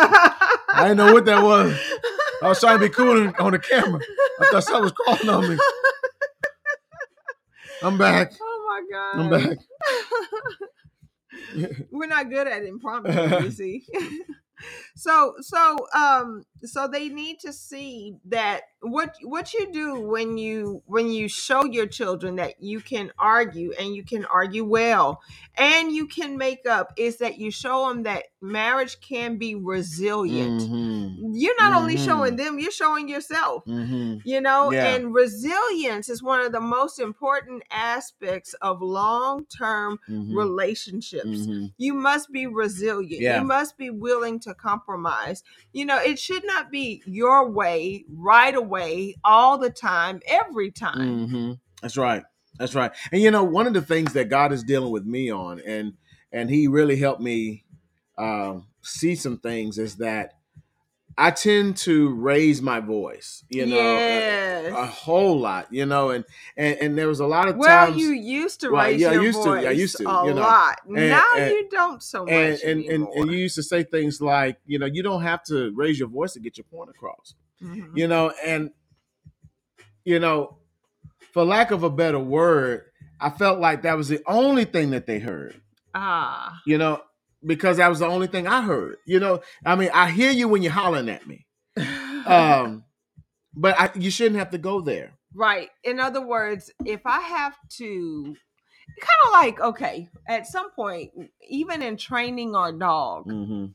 I 0.76 0.88
didn't 0.88 0.96
know 0.98 1.12
what 1.12 1.25
that 1.26 1.40
was. 1.42 1.78
I 2.42 2.48
was 2.48 2.58
trying 2.60 2.78
to 2.81 2.88
be 2.88 2.92
cool 2.92 3.32
on 3.38 3.52
the 3.52 3.58
camera. 3.58 4.00
I 4.40 4.46
thought 4.50 4.64
someone 4.64 4.82
was 4.84 4.92
crawling 4.92 5.28
on 5.28 5.48
me. 5.50 5.58
I'm 7.82 7.98
back. 7.98 8.32
oh 8.40 8.66
my 8.69 8.82
god 8.90 9.20
I'm 9.20 9.31
back. 9.31 9.58
we're 11.90 12.06
not 12.06 12.31
good 12.31 12.46
at 12.46 12.64
impromptu 12.64 13.12
you 13.44 13.50
see 13.50 13.84
so 14.94 15.34
so 15.40 15.76
um 15.94 16.44
so 16.62 16.86
they 16.88 17.08
need 17.08 17.38
to 17.40 17.52
see 17.52 18.16
that 18.24 18.62
what 18.80 19.14
what 19.22 19.52
you 19.52 19.72
do 19.72 20.00
when 20.00 20.38
you 20.38 20.82
when 20.86 21.10
you 21.10 21.28
show 21.28 21.64
your 21.64 21.86
children 21.86 22.36
that 22.36 22.62
you 22.62 22.80
can 22.80 23.10
argue 23.18 23.72
and 23.78 23.94
you 23.94 24.04
can 24.04 24.24
argue 24.26 24.64
well 24.64 25.20
and 25.56 25.92
you 25.92 26.06
can 26.06 26.36
make 26.36 26.66
up 26.66 26.92
is 26.96 27.18
that 27.18 27.38
you 27.38 27.50
show 27.50 27.88
them 27.88 28.02
that 28.04 28.24
marriage 28.40 29.00
can 29.00 29.36
be 29.38 29.54
resilient 29.54 30.62
Mhm. 30.62 31.30
you're 31.32 31.56
not 31.58 31.72
only 31.74 31.96
Mhm. 31.96 32.04
showing 32.04 32.36
them 32.36 32.58
you're 32.58 32.70
showing 32.70 33.08
yourself 33.08 33.64
Mhm. 33.66 34.20
you 34.24 34.40
know 34.40 34.70
Yeah. 34.70 34.94
and 34.94 35.14
resilience 35.14 36.08
is 36.08 36.22
one 36.22 36.40
of 36.44 36.52
the 36.52 36.60
most 36.60 36.98
important 36.98 37.62
aspects 37.70 38.54
of 38.54 38.82
long-term 38.82 39.98
Mhm. 40.08 40.36
relationships 40.36 41.24
Mhm. 41.46 41.72
you 41.79 41.94
must 41.94 42.31
be 42.31 42.46
resilient 42.46 43.22
Yeah. 43.22 43.40
you 43.40 43.46
must 43.46 43.76
be 43.79 43.90
willing 43.90 44.38
to 44.44 44.55
compromise 44.55 45.43
you 45.72 45.84
know 45.84 45.98
it 45.98 46.19
should 46.19 46.44
not 46.46 46.70
be 46.70 47.03
your 47.06 47.51
way 47.51 48.05
right 48.08 48.55
away 48.55 49.17
all 49.24 49.58
the 49.58 49.70
time 49.70 50.20
every 50.29 50.70
time 50.70 50.98
Mhm. 50.98 51.60
That's 51.82 51.98
right. 51.98 52.22
That's 52.58 52.74
right. 52.74 52.93
And 53.13 53.20
you 53.20 53.31
know, 53.31 53.44
one 53.44 53.67
of 53.67 53.74
the 53.74 53.82
things 53.82 54.15
that 54.15 54.31
God 54.31 54.53
is 54.53 54.65
dealing 54.65 54.91
with 54.91 55.05
me 55.05 55.31
on, 55.31 55.60
and 55.60 55.94
and 56.32 56.48
He 56.48 56.67
really 56.67 56.96
helped 56.96 57.20
me 57.20 57.65
um, 58.17 58.69
see 58.82 59.15
some 59.15 59.39
things, 59.39 59.77
is 59.77 59.96
that 59.96 60.31
I 61.16 61.30
tend 61.30 61.76
to 61.78 62.12
raise 62.14 62.60
my 62.60 62.80
voice. 62.80 63.44
You 63.48 63.66
know, 63.66 63.76
a- 63.76 63.98
yes 63.98 64.74
a, 64.76 64.86
whole 64.86 65.38
lot. 65.38 65.68
You 65.72 65.86
know, 65.86 66.10
and 66.10 66.24
and 66.56 66.76
and 66.80 66.98
there 66.98 67.06
was 67.08 67.20
a 67.20 67.26
lot 67.26 67.48
of 67.48 67.56
well 67.56 67.86
times. 67.86 67.96
you 68.00 68.10
used 68.12 68.60
to 68.62 68.70
Well, 68.70 68.84
raise 68.84 69.00
yeah, 69.00 69.10
I 69.10 69.12
your 69.14 69.22
used 69.24 69.42
to. 69.42 69.48
voice 69.50 69.66
I 69.66 69.70
used 69.70 69.96
to, 69.98 70.08
a 70.08 70.26
you 70.26 70.34
know. 70.34 70.40
lot 70.42 70.78
And- 70.86 70.94
now 71.10 71.24
and- 71.36 71.50
you 71.50 71.68
don't 71.70 72.02
so 72.02 72.24
much 72.24 72.32
and 72.32 72.58
and, 72.62 72.84
and 72.84 73.08
and 73.08 73.30
you 73.30 73.36
used 73.38 73.54
to 73.56 73.62
say 73.62 73.84
things 73.84 74.20
like, 74.20 74.58
you 74.66 74.78
know, 74.78 74.86
you 74.86 75.02
don't 75.02 75.22
have 75.22 75.42
to 75.44 75.72
raise 75.76 75.98
your 75.98 76.08
voice 76.08 76.32
to 76.32 76.40
get 76.40 76.56
your 76.58 76.64
point 76.64 76.90
across. 76.90 77.34
Mhm. 77.62 77.96
you 77.96 78.08
know 78.08 78.32
and 78.44 78.70
you 80.04 80.18
know 80.18 80.58
for 81.32 81.44
lack 81.44 81.70
of 81.70 81.82
a 81.84 81.88
better 81.88 82.18
word 82.18 82.82
i 83.20 83.30
felt 83.30 83.60
like 83.60 83.82
that 83.82 83.96
was 83.96 84.08
the 84.08 84.20
only 84.26 84.64
thing 84.64 84.90
that 84.90 85.06
they 85.06 85.18
heard 85.20 85.54
ah 85.94 86.60
you 86.66 86.76
know 86.76 87.00
because 87.46 87.77
that 87.77 87.89
was 87.89 87.98
the 87.98 88.06
only 88.06 88.27
thing 88.27 88.46
i 88.46 88.63
heard 88.63 88.96
you 89.06 89.20
know 89.20 89.41
i 89.65 89.74
mean 89.74 89.91
i 89.94 90.10
hear 90.10 90.31
you 90.31 90.48
when 90.48 90.63
you're 90.63 90.72
hollering 90.72 91.08
at 91.08 91.27
me 91.27 91.46
um 92.27 92.84
but 93.56 93.79
I, 93.79 93.91
you 93.94 94.10
shouldn't 94.10 94.36
have 94.36 94.51
to 94.51 94.58
go 94.58 94.81
there 94.81 95.13
Right. 95.34 95.70
In 95.82 95.98
other 95.98 96.24
words, 96.24 96.70
if 96.84 97.01
I 97.05 97.20
have 97.20 97.56
to 97.79 98.36
kind 99.01 99.20
of 99.27 99.32
like, 99.32 99.60
okay, 99.60 100.08
at 100.29 100.46
some 100.46 100.70
point, 100.70 101.10
even 101.48 101.82
in 101.82 101.96
training 101.96 102.55
our 102.55 102.72
dog, 102.72 103.27
mm-hmm. 103.27 103.67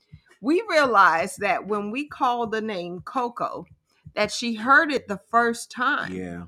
we 0.41 0.63
realized 0.69 1.39
that 1.39 1.67
when 1.67 1.91
we 1.91 2.07
called 2.07 2.51
the 2.51 2.61
name 2.61 3.01
Coco, 3.01 3.65
that 4.15 4.31
she 4.31 4.55
heard 4.55 4.91
it 4.91 5.07
the 5.07 5.19
first 5.29 5.69
time. 5.69 6.13
yeah 6.13 6.43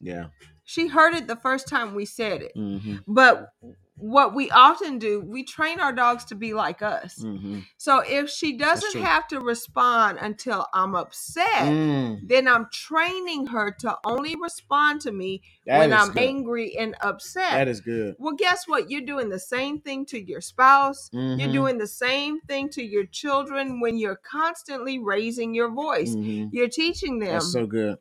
yeah 0.00 0.26
She 0.64 0.88
heard 0.88 1.14
it 1.14 1.26
the 1.28 1.36
first 1.36 1.68
time 1.68 1.94
we 1.94 2.06
said 2.06 2.42
it. 2.42 2.52
mm-hmm. 2.56 2.96
But 3.06 3.52
what 3.98 4.34
we 4.34 4.50
often 4.50 4.98
do, 4.98 5.20
we 5.20 5.42
train 5.42 5.80
our 5.80 5.92
dogs 5.92 6.24
to 6.26 6.34
be 6.34 6.52
like 6.52 6.82
us. 6.82 7.18
Mhm. 7.18 7.64
So 7.78 8.00
if 8.00 8.28
she 8.28 8.56
doesn't 8.56 9.00
have 9.02 9.26
to 9.28 9.40
respond 9.40 10.18
until 10.20 10.66
I'm 10.74 10.94
upset, 10.94 11.46
Mm, 11.64 12.20
then 12.28 12.46
I'm 12.46 12.68
training 12.72 13.46
her 13.46 13.70
to 13.80 13.98
only 14.04 14.36
respond 14.36 15.00
to 15.02 15.12
me 15.12 15.42
that 15.66 15.78
when 15.78 15.92
I'm 15.94 16.08
good. 16.12 16.22
angry 16.22 16.76
and 16.76 16.94
upset. 17.00 17.52
That 17.52 17.68
is 17.68 17.80
good. 17.80 18.16
well, 18.18 18.34
guess 18.34 18.68
what? 18.68 18.90
You're 18.90 19.00
doing 19.00 19.30
the 19.30 19.40
same 19.40 19.80
thing 19.80 20.04
to 20.06 20.20
your 20.20 20.40
spouse. 20.42 21.08
You're 21.12 21.48
Mhm. 21.48 21.52
doing 21.52 21.78
the 21.78 21.86
same 21.86 22.40
thing 22.42 22.68
to 22.70 22.84
your 22.84 23.06
children 23.06 23.80
when 23.80 23.96
you're 23.96 24.16
constantly 24.16 24.98
raising 24.98 25.54
your 25.54 25.70
voice. 25.70 26.14
Mhm. 26.14 26.50
You're 26.52 26.68
teaching 26.68 27.18
them 27.18 27.32
That's 27.32 27.52
so 27.52 27.66
good. 27.66 27.98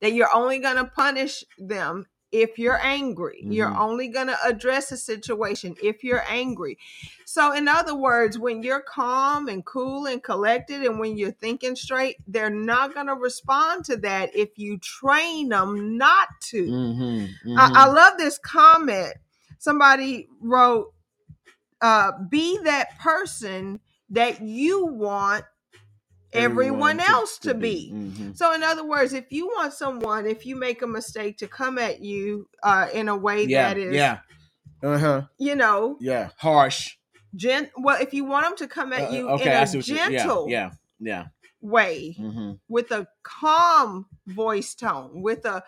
that 0.00 0.12
you're 0.12 0.34
only 0.34 0.58
going 0.58 0.76
to 0.76 0.84
punish 0.84 1.44
them 1.58 2.06
if 2.32 2.58
you're 2.58 2.78
angry. 2.84 3.44
You're 3.48 3.72
Mhm. 3.72 3.80
only 3.80 4.08
going 4.08 4.26
to 4.28 4.38
address 4.44 4.92
a 4.92 4.96
situation 4.96 5.76
if 5.82 6.04
you're 6.04 6.24
angry. 6.28 6.78
So, 7.24 7.52
in 7.52 7.68
other 7.68 7.94
words, 7.94 8.38
when 8.38 8.62
you're 8.62 8.82
calm 8.82 9.48
and 9.48 9.64
cool 9.64 10.06
and 10.06 10.22
collected 10.22 10.82
and 10.82 10.98
when 10.98 11.16
you're 11.16 11.32
thinking 11.32 11.76
straight, 11.76 12.16
they're 12.26 12.50
not 12.50 12.94
going 12.94 13.06
to 13.08 13.14
respond 13.14 13.84
to 13.86 13.96
that 13.98 14.34
if 14.34 14.50
you 14.58 14.78
train 14.78 15.50
them 15.50 15.96
not 15.98 16.28
to. 16.50 16.66
Mhm. 16.66 17.28
I, 17.56 17.70
I 17.74 17.86
Mhm. 17.86 17.94
love 17.94 18.18
this 18.18 18.38
comment. 18.38 19.14
Somebody 19.58 20.28
wrote, 20.40 20.94
uh, 21.80 22.12
be 22.30 22.58
that 22.64 22.98
person 22.98 23.80
that 24.10 24.40
you 24.42 24.86
want 24.86 25.44
everyone, 26.32 27.00
else 27.00 27.38
to, 27.38 27.54
be. 27.54 27.92
Mhm. 27.94 28.36
So, 28.36 28.52
in 28.52 28.62
other 28.62 28.84
words, 28.84 29.12
if 29.12 29.30
you 29.30 29.46
want 29.46 29.72
someone, 29.72 30.26
if 30.26 30.44
you 30.46 30.56
make 30.56 30.82
a 30.82 30.86
mistake 30.86 31.38
to 31.38 31.48
come 31.48 31.78
at 31.78 32.00
you 32.00 32.48
uh, 32.62 32.88
in 32.92 33.08
a 33.08 33.16
way 33.16 33.44
Yeah. 33.44 33.68
that 33.68 33.78
is, 33.78 33.94
Yeah. 33.94 34.18
Uh 34.82 34.98
huh. 34.98 35.22
you 35.38 35.54
know, 35.56 35.96
Yeah. 36.00 36.30
Harsh. 36.38 36.96
gent. 37.34 37.70
Well, 37.76 38.00
if 38.00 38.14
you 38.14 38.24
want 38.24 38.46
them 38.46 38.56
to 38.56 38.68
come 38.68 38.92
at 38.92 39.08
Uh, 39.08 39.12
you 39.12 39.28
okay. 39.30 39.44
in 39.44 39.48
a 39.48 39.70
you. 39.72 39.82
Yeah. 39.94 40.08
gentle 40.08 40.48
Yeah. 40.48 40.70
Yeah. 41.00 41.26
way, 41.60 42.16
Mm-hmm. 42.18 42.52
with 42.68 42.90
a 42.92 43.08
calm 43.22 44.06
voice 44.26 44.74
tone, 44.74 45.22
with 45.22 45.44
a 45.44 45.62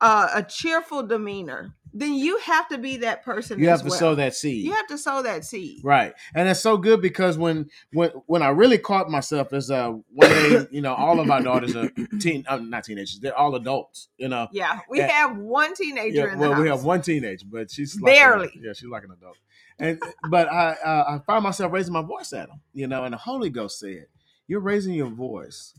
uh, 0.00 0.28
a 0.34 0.42
cheerful 0.42 1.04
demeanor, 1.06 1.76
then 1.94 2.14
you 2.14 2.38
have 2.38 2.68
to 2.68 2.78
be 2.78 2.98
that 2.98 3.22
person. 3.24 3.58
You 3.58 3.68
as 3.68 3.80
have 3.80 3.86
to 3.86 3.90
well. 3.90 3.98
sow 3.98 4.14
that 4.16 4.34
seed. 4.34 4.64
You 4.64 4.72
have 4.72 4.86
to 4.88 4.98
sow 4.98 5.22
that 5.22 5.44
seed. 5.44 5.80
Right, 5.84 6.12
and 6.34 6.48
it's 6.48 6.60
so 6.60 6.76
good 6.76 7.00
because 7.02 7.36
when 7.38 7.70
when 7.92 8.10
when 8.26 8.42
I 8.42 8.48
really 8.48 8.78
caught 8.78 9.10
myself 9.10 9.52
is 9.52 9.70
uh 9.70 9.90
one 9.90 10.30
day, 10.30 10.66
you 10.70 10.80
know, 10.80 10.94
all 10.94 11.20
of 11.20 11.30
our 11.30 11.42
daughters 11.42 11.76
are 11.76 11.90
teen, 12.20 12.44
uh, 12.48 12.56
not 12.56 12.84
teenagers, 12.84 13.18
they're 13.20 13.36
all 13.36 13.54
adults, 13.54 14.08
you 14.16 14.28
know. 14.28 14.48
Yeah, 14.52 14.80
we 14.88 14.98
Yeah. 14.98 15.08
have 15.08 15.36
one 15.36 15.74
teenager 15.74 16.26
Yeah, 16.26 16.32
in 16.32 16.38
the 16.38 16.38
well, 16.38 16.52
house. 16.54 16.62
we 16.62 16.68
have 16.68 16.84
one 16.84 17.02
teenager, 17.02 17.46
but 17.50 17.70
she's 17.70 18.00
like 18.00 18.14
a- 18.14 18.16
Barely. 18.18 18.60
yeah, 18.62 18.72
she's 18.72 18.88
like 18.88 19.04
an 19.04 19.10
adult. 19.12 19.36
And 19.78 20.00
but 20.30 20.52
I 20.52 20.72
uh, 20.84 21.04
I 21.08 21.18
found 21.26 21.42
myself 21.44 21.72
raising 21.72 21.92
my 21.92 22.02
voice 22.02 22.32
at 22.32 22.48
them, 22.48 22.60
you 22.72 22.86
know, 22.86 23.04
and 23.04 23.12
the 23.14 23.18
Holy 23.18 23.50
Ghost 23.50 23.78
said, 23.80 24.06
"You're 24.46 24.60
raising 24.60 24.94
your 24.94 25.08
voice 25.10 25.74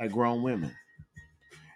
at 0.00 0.12
grown 0.12 0.42
women." 0.42 0.74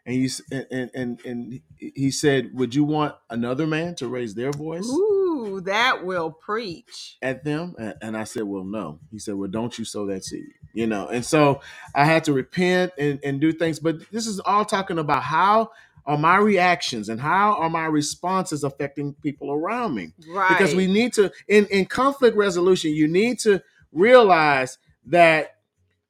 And 0.09 0.25
s- 0.25 0.41
and 0.51 0.67
and 0.71 0.91
and, 0.95 1.21
and 1.27 1.61
he 1.77 2.11
said, 2.11 2.51
"Would 2.55 2.75
you 2.75 2.83
want 2.85 3.15
another 3.29 3.67
man 3.67 3.95
to 3.97 4.09
raise 4.09 4.35
their 4.35 4.51
voice?" 4.53 4.89
Ooh, 4.89 5.61
that 5.67 6.05
will 6.07 6.31
preach. 6.31 7.19
at 7.23 7.45
them 7.45 7.75
and, 7.79 7.95
and 8.03 8.17
i 8.17 8.25
said 8.25 8.43
well 8.45 8.65
no 8.65 8.99
he 9.11 9.19
said 9.19 9.35
well 9.35 9.49
don't 9.51 9.79
you 9.79 9.85
sow 9.85 10.07
that 10.07 10.25
seed 10.25 10.45
you 10.73 10.87
know 10.87 11.07
and 11.09 11.25
so 11.25 11.61
i 11.95 12.05
had 12.05 12.23
to 12.25 12.33
repent 12.33 12.93
and, 12.99 13.19
and 13.25 13.41
do 13.41 13.53
things 13.53 13.79
but 13.79 13.97
this 14.11 14.27
is 14.27 14.41
all 14.41 14.65
talking 14.65 14.99
about 14.99 15.23
how 15.23 15.71
are 16.07 16.19
my 16.19 16.37
reactions 16.39 17.09
and 17.09 17.21
how 17.21 17.55
are 17.55 17.69
my 17.71 17.87
responses 17.87 18.63
affecting 18.65 19.15
people 19.23 19.51
around 19.53 19.95
me 19.95 20.13
Right. 20.29 20.49
because 20.49 20.75
we 20.75 20.87
need 20.87 21.13
to 21.15 21.31
in 21.49 21.67
in 21.67 21.85
conflict 21.87 22.37
resolution 22.37 22.93
you 22.93 23.09
need 23.09 23.39
to 23.41 23.63
realize 23.93 24.79
that 25.07 25.57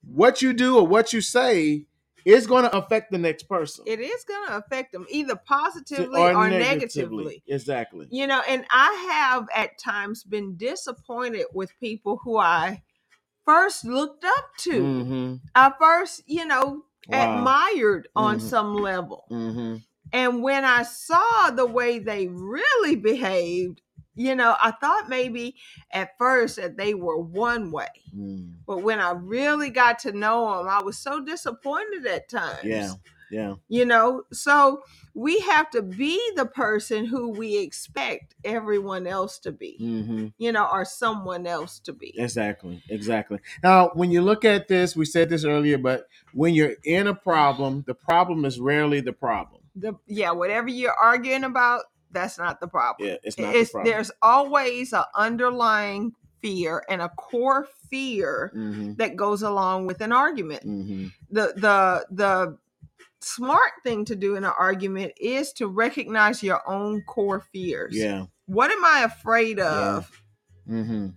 what 0.02 0.40
you 0.42 0.52
do 0.52 0.76
or 0.78 0.86
what 0.86 1.12
you 1.12 1.20
say 1.20 1.86
is 2.28 2.46
going 2.46 2.64
to 2.64 2.76
affect 2.76 3.10
the 3.10 3.18
next 3.18 3.44
person 3.44 3.84
it 3.86 4.00
is 4.00 4.24
going 4.24 4.48
to 4.48 4.56
affect 4.58 4.92
them 4.92 5.06
either 5.10 5.34
positively 5.36 6.20
or, 6.20 6.50
negatively. 6.50 7.42
exactly 7.46 8.06
You 8.10 8.26
know, 8.26 8.42
and 8.48 8.64
I 8.70 9.08
have 9.10 9.48
at 9.54 9.78
times 9.78 10.24
been 10.24 10.56
disappointed 10.56 11.46
with 11.54 11.72
people 11.80 12.20
who 12.22 12.36
I 12.38 12.82
first 13.44 13.84
looked 13.84 14.24
up 14.24 14.44
to. 14.58 14.72
mm-hmm, 14.82 15.34
I 15.54 15.72
first, 15.80 16.22
you 16.26 16.44
know, 16.46 16.84
Wow. 17.08 17.38
admired 17.38 18.08
on 18.14 18.36
Mhm. 18.38 18.40
some 18.42 18.74
level. 18.74 19.24
mm-hmm. 19.30 19.76
And 20.12 20.42
when 20.42 20.64
I 20.64 20.82
saw 20.82 21.50
the 21.50 21.66
way 21.66 21.98
they 21.98 22.26
really 22.28 22.96
behaved, 22.96 23.80
you 24.18 24.34
know, 24.34 24.56
I 24.60 24.72
thought 24.72 25.08
maybe 25.08 25.54
at 25.92 26.18
first 26.18 26.56
that 26.56 26.76
they 26.76 26.92
were 26.92 27.18
one 27.18 27.70
way. 27.70 27.86
Mm. 28.14 28.54
But 28.66 28.82
when 28.82 28.98
I 28.98 29.12
really 29.12 29.70
got 29.70 30.00
to 30.00 30.12
know 30.12 30.58
them, 30.58 30.68
I 30.68 30.82
was 30.82 30.98
so 30.98 31.24
disappointed 31.24 32.04
at 32.04 32.28
times. 32.28 32.64
yeah 32.64 32.92
yeah 33.30 33.54
You 33.68 33.84
know, 33.84 34.24
so 34.32 34.82
we 35.14 35.38
have 35.40 35.70
to 35.70 35.82
be 35.82 36.20
the 36.34 36.46
person 36.46 37.04
who 37.04 37.28
we 37.28 37.58
expect 37.58 38.34
everyone 38.44 39.06
else 39.06 39.38
to 39.40 39.52
be, 39.52 39.78
mm-hmm. 39.80 40.26
you 40.38 40.50
know, 40.50 40.68
or 40.70 40.84
someone 40.84 41.46
else 41.46 41.78
to 41.80 41.92
be. 41.92 42.14
Exactly, 42.18 42.82
exactly. 42.88 43.38
Now, 43.62 43.90
when 43.94 44.10
you 44.10 44.22
look 44.22 44.44
at 44.44 44.68
this, 44.68 44.96
we 44.96 45.04
said 45.04 45.28
this 45.28 45.44
earlier, 45.44 45.78
but 45.78 46.08
when 46.32 46.54
you're 46.54 46.74
in 46.84 47.06
a 47.06 47.14
problem, 47.14 47.84
the 47.86 47.94
problem 47.94 48.44
is 48.44 48.58
rarely 48.58 49.00
the 49.00 49.12
problem. 49.12 49.62
The, 49.76 49.94
yeah, 50.06 50.32
whatever 50.32 50.68
you're 50.68 50.92
arguing 50.92 51.44
about, 51.44 51.82
that's 52.12 52.38
not 52.38 52.60
the 52.60 52.68
problem. 52.68 53.08
Yeah, 53.08 53.16
it's 53.22 53.38
not 53.38 53.54
It's, 53.54 53.70
the 53.70 53.74
problem. 53.74 53.92
there's 53.94 54.10
always 54.22 54.92
an 54.92 55.04
underlying 55.14 56.12
fear 56.40 56.84
and 56.88 57.02
a 57.02 57.08
core 57.10 57.66
fear 57.90 58.52
Mm-hmm, 58.54 58.92
that 58.94 59.16
goes 59.16 59.42
along 59.42 59.86
with 59.86 60.00
an 60.00 60.12
argument. 60.12 60.64
mm-hmm, 60.64 61.06
The 61.30 61.52
the 61.56 62.06
the 62.10 62.58
smart 63.20 63.72
thing 63.82 64.04
to 64.06 64.16
do 64.16 64.36
in 64.36 64.44
an 64.44 64.52
argument 64.58 65.12
is 65.20 65.52
to 65.54 65.66
recognize 65.66 66.42
your 66.42 66.60
own 66.68 67.02
core 67.02 67.40
fears. 67.52 67.94
yeah, 67.96 68.26
What 68.46 68.70
am 68.70 68.84
I 68.84 69.02
afraid 69.04 69.58
Yeah. 69.58 69.96
of? 69.96 70.22
mm-hmm, 70.68 71.08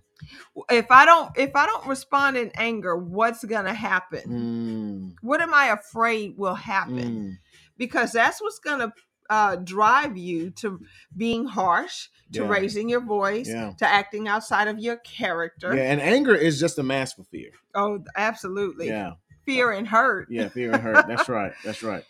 If 0.70 0.90
I 0.90 1.04
don't 1.04 1.30
if 1.36 1.54
I 1.54 1.66
don't 1.66 1.86
respond 1.86 2.36
in 2.36 2.50
anger, 2.54 2.96
what's 2.96 3.44
going 3.44 3.64
to 3.66 3.74
happen? 3.74 4.22
mm, 4.28 5.14
What 5.22 5.40
am 5.40 5.54
I 5.54 5.68
afraid 5.68 6.36
will 6.36 6.54
happen? 6.54 6.96
mm. 6.96 7.38
Because 7.78 8.12
that's 8.12 8.40
what's 8.40 8.58
going 8.58 8.80
to 8.80 8.92
uh, 9.32 9.56
drive 9.56 10.14
you 10.16 10.50
to 10.50 10.78
being 11.16 11.46
harsh, 11.46 12.08
to 12.32 12.42
Yeah. 12.42 12.48
raising 12.48 12.90
your 12.90 13.00
voice, 13.00 13.48
Yeah. 13.48 13.72
to 13.78 13.86
acting 13.86 14.28
outside 14.28 14.68
of 14.68 14.78
your 14.78 14.98
character. 14.98 15.74
Yeah, 15.74 15.90
and 15.90 16.02
anger 16.02 16.34
is 16.34 16.60
just 16.60 16.78
a 16.78 16.82
mask 16.82 17.16
for 17.16 17.24
fear. 17.24 17.50
Oh, 17.74 18.04
absolutely. 18.14 18.88
Yeah, 18.88 19.12
Fear 19.46 19.72
and 19.72 19.88
hurt. 19.88 20.28
yeah, 20.30 20.48
fear 20.50 20.72
and 20.74 20.82
hurt. 20.82 21.06
That's 21.06 21.28
right. 21.38 21.52
That's 21.64 21.82
right. 21.82 22.04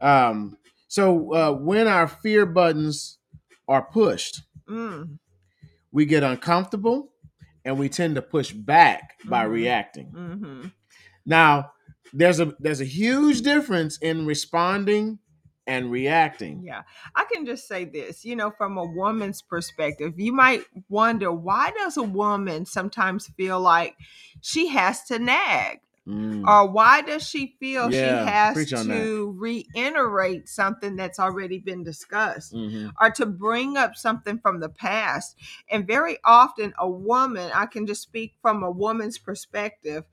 Um, 0.00 0.58
so 0.88 1.32
uh, 1.32 1.52
when 1.52 1.86
our 1.86 2.08
fear 2.08 2.44
buttons 2.44 3.18
are 3.68 3.82
pushed, 3.82 4.42
Mm, 4.68 5.18
we 5.92 6.06
get 6.06 6.22
uncomfortable, 6.24 7.12
and 7.64 7.78
we 7.78 7.88
tend 7.88 8.16
to 8.16 8.22
push 8.22 8.50
back 8.52 9.14
by 9.24 9.44
Mhm. 9.44 9.50
reacting. 9.50 10.06
hmm 10.06 10.66
Now, 11.24 11.72
there's 12.12 12.40
a 12.40 12.54
there's 12.58 12.80
a 12.80 12.84
huge 13.00 13.42
difference 13.42 13.96
in 13.98 14.26
responding 14.26 15.18
and 15.66 15.90
reacting. 15.90 16.62
Yeah. 16.64 16.82
I 17.14 17.24
can 17.32 17.46
just 17.46 17.66
say 17.66 17.84
this, 17.84 18.24
you 18.24 18.36
know, 18.36 18.50
from 18.50 18.76
a 18.76 18.84
woman's 18.84 19.42
perspective, 19.42 20.14
you 20.18 20.32
might 20.32 20.62
wonder 20.88 21.32
why 21.32 21.72
does 21.78 21.96
a 21.96 22.02
woman 22.02 22.66
sometimes 22.66 23.28
feel 23.36 23.60
like 23.60 23.96
she 24.40 24.68
has 24.68 25.04
to 25.04 25.18
nag? 25.18 25.80
Mm. 26.06 26.46
Or 26.46 26.70
why 26.70 27.00
does 27.00 27.26
she 27.26 27.56
feel 27.58 27.90
Yeah, 27.90 28.24
she 28.24 28.30
has 28.30 28.70
to 28.70 29.34
reiterate 29.38 30.48
something 30.50 30.96
that's 30.96 31.18
already 31.18 31.58
been 31.58 31.82
discussed? 31.82 32.52
Mhm. 32.52 32.92
or 33.00 33.10
to 33.10 33.24
bring 33.26 33.76
up 33.76 33.96
something 33.96 34.38
from 34.38 34.60
the 34.60 34.68
past. 34.68 35.36
And 35.70 35.86
very 35.86 36.18
often, 36.24 36.74
a 36.78 36.88
woman, 36.88 37.50
I 37.54 37.66
can 37.66 37.86
just 37.86 38.02
speak 38.02 38.34
from 38.42 38.62
a 38.62 38.70
woman's 38.70 39.16
perspective, 39.18 40.04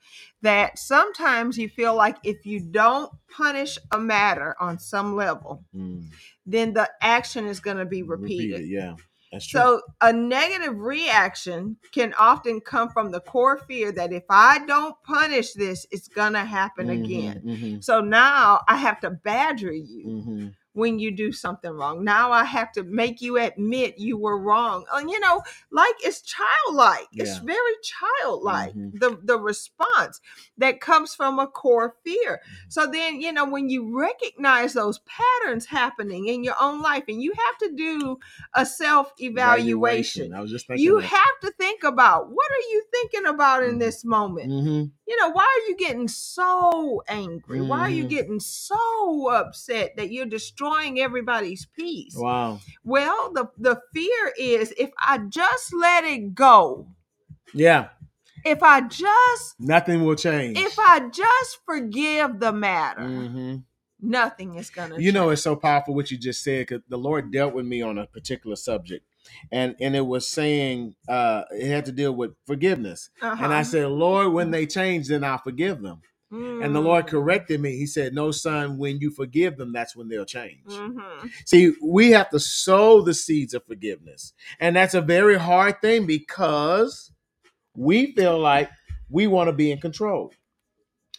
that 0.42 0.80
sometimes 0.80 1.58
you 1.58 1.68
feel 1.70 1.96
like 1.96 2.18
if 2.24 2.46
you 2.46 2.60
don't 2.62 3.12
punish 3.30 3.78
a 3.92 4.00
matter 4.00 4.56
on 4.60 4.80
some 4.80 5.16
level, 5.16 5.66
Mm. 5.76 6.06
then 6.46 6.74
the 6.74 6.90
action 7.02 7.48
is 7.48 7.60
going 7.60 7.78
to 7.78 7.86
be 7.86 8.02
repeated. 8.04 8.68
Yeah. 8.68 8.96
So, 9.40 9.82
a 10.02 10.14
negative 10.14 10.78
reaction 10.80 11.78
can 11.92 12.14
often 12.20 12.62
come 12.62 12.90
from 12.90 13.12
the 13.12 13.22
core 13.22 13.58
fear 13.58 13.92
that 13.94 14.14
if 14.14 14.24
I 14.30 14.60
don't 14.66 14.96
punish 15.04 15.54
this, 15.54 15.86
it's 15.92 16.08
going 16.08 16.34
to 16.34 16.46
happen 16.46 16.88
Mhm, 16.88 17.04
again. 17.04 17.44
mhm, 17.46 17.84
So 17.84 18.02
now 18.02 18.62
I 18.68 18.78
have 18.78 19.00
to 19.02 19.10
badger 19.12 19.72
you 19.74 20.06
mhm. 20.06 20.54
When 20.74 21.00
you 21.00 21.12
do 21.12 21.32
something 21.32 21.72
wrong. 21.72 22.04
Now 22.04 22.32
I 22.32 22.46
have 22.46 22.72
to 22.74 22.84
make 22.84 23.22
you 23.22 23.38
admit 23.38 23.98
you 23.98 24.18
were 24.18 24.38
wrong. 24.40 24.86
And 24.94 25.10
you 25.10 25.20
know, 25.20 25.42
like 25.72 25.96
it's 26.00 26.22
childlike. 26.22 27.08
It's 27.14 27.38
very 27.40 27.76
childlike. 27.84 28.74
Mhm. 28.74 29.00
The 29.00 29.20
the 29.24 29.38
response 29.38 30.22
that 30.58 30.80
comes 30.80 31.14
from 31.14 31.40
a 31.40 31.48
core 31.48 31.96
fear. 32.06 32.42
So 32.70 32.88
then, 32.88 33.20
you 33.20 33.32
know, 33.34 33.46
when 33.50 33.70
you 33.70 33.98
recognize 34.00 34.74
those 34.74 35.00
patterns 35.00 35.66
happening 35.66 36.28
in 36.28 36.44
your 36.44 36.56
own 36.60 36.82
life 36.82 37.04
and 37.08 37.22
you 37.22 37.34
have 37.34 37.58
to 37.70 37.76
do 37.76 38.18
a 38.54 38.66
self-evaluation. 38.66 40.34
I 40.34 40.40
was 40.42 40.52
just 40.52 40.68
thinking. 40.68 40.86
You 40.86 41.02
that. 41.02 41.08
have 41.08 41.40
to 41.42 41.52
think 41.58 41.84
about 41.84 42.30
what 42.30 42.52
are 42.52 42.70
you 42.72 42.84
thinking 42.92 43.26
about 43.26 43.64
in 43.64 43.76
Mhm. 43.76 43.80
this 43.80 44.06
moment? 44.06 44.50
Mhm. 44.50 44.92
You 45.12 45.18
know, 45.20 45.30
why 45.32 45.44
are 45.44 45.68
you 45.70 45.76
getting 45.76 46.08
so 46.08 47.04
angry? 47.06 47.60
Why 47.62 47.80
are 47.82 47.90
you 47.90 48.06
Mhm. 48.06 48.10
getting 48.10 48.40
so 48.40 49.30
upset 49.30 49.98
that 49.98 50.10
you're 50.10 50.26
destroying 50.26 51.02
everybody's 51.02 51.66
peace? 51.66 52.16
Wow. 52.16 52.62
Well, 52.86 53.34
the, 53.34 53.50
the 53.58 53.82
fear 53.94 54.34
is 54.40 54.74
if 54.78 54.92
I 54.98 55.18
just 55.18 55.74
let 55.74 56.06
it 56.06 56.34
go, 56.34 56.88
Yeah. 57.54 57.90
if 58.46 58.64
I 58.64 58.88
just 58.88 59.60
Nothing 59.60 60.06
will 60.06 60.16
change. 60.16 60.58
if 60.58 60.80
I 60.80 61.10
just 61.10 61.60
forgive 61.66 62.40
the 62.40 62.54
matter, 62.54 63.02
Mhm. 63.02 63.66
nothing 64.00 64.56
is 64.56 64.70
gonna 64.70 64.98
You 64.98 65.12
know, 65.12 65.26
change. 65.26 65.34
it's 65.34 65.42
so 65.42 65.58
powerful 65.58 65.94
what 65.94 66.10
you 66.10 66.18
just 66.18 66.42
said 66.42 66.68
because 66.68 66.84
the 66.88 66.98
Lord 66.98 67.32
dealt 67.32 67.54
with 67.54 67.66
me 67.66 67.82
on 67.82 67.98
a 67.98 68.08
particular 68.08 68.56
subject, 68.56 69.06
and 69.52 69.76
and 69.80 69.96
it 69.96 70.06
was 70.06 70.28
saying 70.28 70.96
uh 71.08 71.44
it 71.52 71.68
had 71.68 71.86
to 71.86 71.92
deal 71.92 72.14
with 72.14 72.32
forgiveness. 72.46 73.10
Uh-huh. 73.22 73.44
And 73.44 73.54
I 73.54 73.64
said, 73.64 73.88
Lord, 73.88 74.34
when 74.34 74.52
they 74.52 74.66
change, 74.66 75.08
then 75.08 75.24
I'll 75.24 75.38
forgive 75.38 75.82
them. 75.82 76.02
And 76.34 76.74
the 76.74 76.80
Lord 76.80 77.08
Mm. 77.08 77.10
corrected 77.10 77.60
me. 77.60 77.76
He 77.76 77.86
said, 77.86 78.14
No, 78.14 78.32
son, 78.32 78.78
when 78.78 79.00
you 79.00 79.12
forgive 79.12 79.58
them, 79.58 79.74
that's 79.74 79.98
when 79.98 80.08
they'll 80.08 80.24
change. 80.24 80.64
Mhm. 80.70 81.30
See, 81.46 81.74
we 81.84 82.12
have 82.12 82.30
to 82.30 82.40
sow 82.40 83.02
the 83.02 83.14
seeds 83.14 83.54
of 83.54 83.66
forgiveness. 83.66 84.32
And 84.58 84.74
that's 84.76 84.94
a 84.94 85.02
very 85.02 85.38
hard 85.38 85.82
thing 85.82 86.06
because 86.08 87.12
we 87.76 88.14
feel 88.14 88.40
like 88.40 88.70
we 89.10 89.28
want 89.28 89.50
to 89.50 89.54
be 89.54 89.72
in 89.72 89.80
control. 89.82 90.32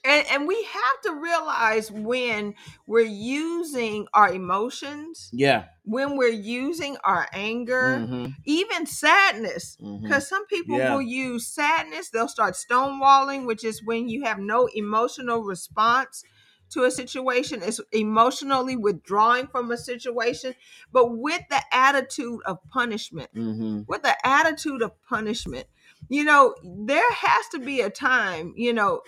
And, 0.04 0.26
and 0.30 0.46
we 0.48 0.62
have 0.64 1.00
to 1.04 1.14
realize 1.14 1.90
when 1.90 2.54
we're 2.86 3.06
using 3.06 4.08
our 4.12 4.32
emotions, 4.32 5.30
Yeah. 5.32 5.66
when 5.84 6.16
we're 6.16 6.28
using 6.28 6.96
our 7.04 7.28
anger, 7.32 7.98
Mhm, 8.00 8.34
even 8.44 8.86
sadness, 8.86 9.76
because 10.02 10.28
some 10.28 10.46
people 10.46 10.76
Yeah. 10.78 10.94
will 10.94 11.02
use 11.02 11.46
sadness 11.46 12.10
they'll 12.10 12.28
start 12.28 12.54
stonewalling 12.54 13.46
which 13.46 13.64
is 13.64 13.84
when 13.84 14.08
you 14.08 14.24
have 14.24 14.38
no 14.38 14.66
emotional 14.74 15.42
response 15.42 16.24
to 16.70 16.84
a 16.84 16.90
situation 16.90 17.62
it's 17.62 17.80
emotionally 17.92 18.76
withdrawing 18.76 19.46
from 19.46 19.70
a 19.70 19.76
situation 19.76 20.54
but 20.92 21.06
with 21.18 21.42
the 21.50 21.62
attitude 21.72 22.40
of 22.46 22.58
punishment 22.70 23.30
Mhm. 23.34 23.84
with 23.86 24.02
the 24.02 24.16
attitude 24.26 24.82
of 24.82 24.90
punishment 25.04 25.66
you 26.08 26.24
know 26.24 26.54
there 26.64 27.12
has 27.12 27.46
to 27.48 27.58
be 27.58 27.80
a 27.80 27.90
time 27.90 28.54
you 28.56 28.72
know 28.72 29.02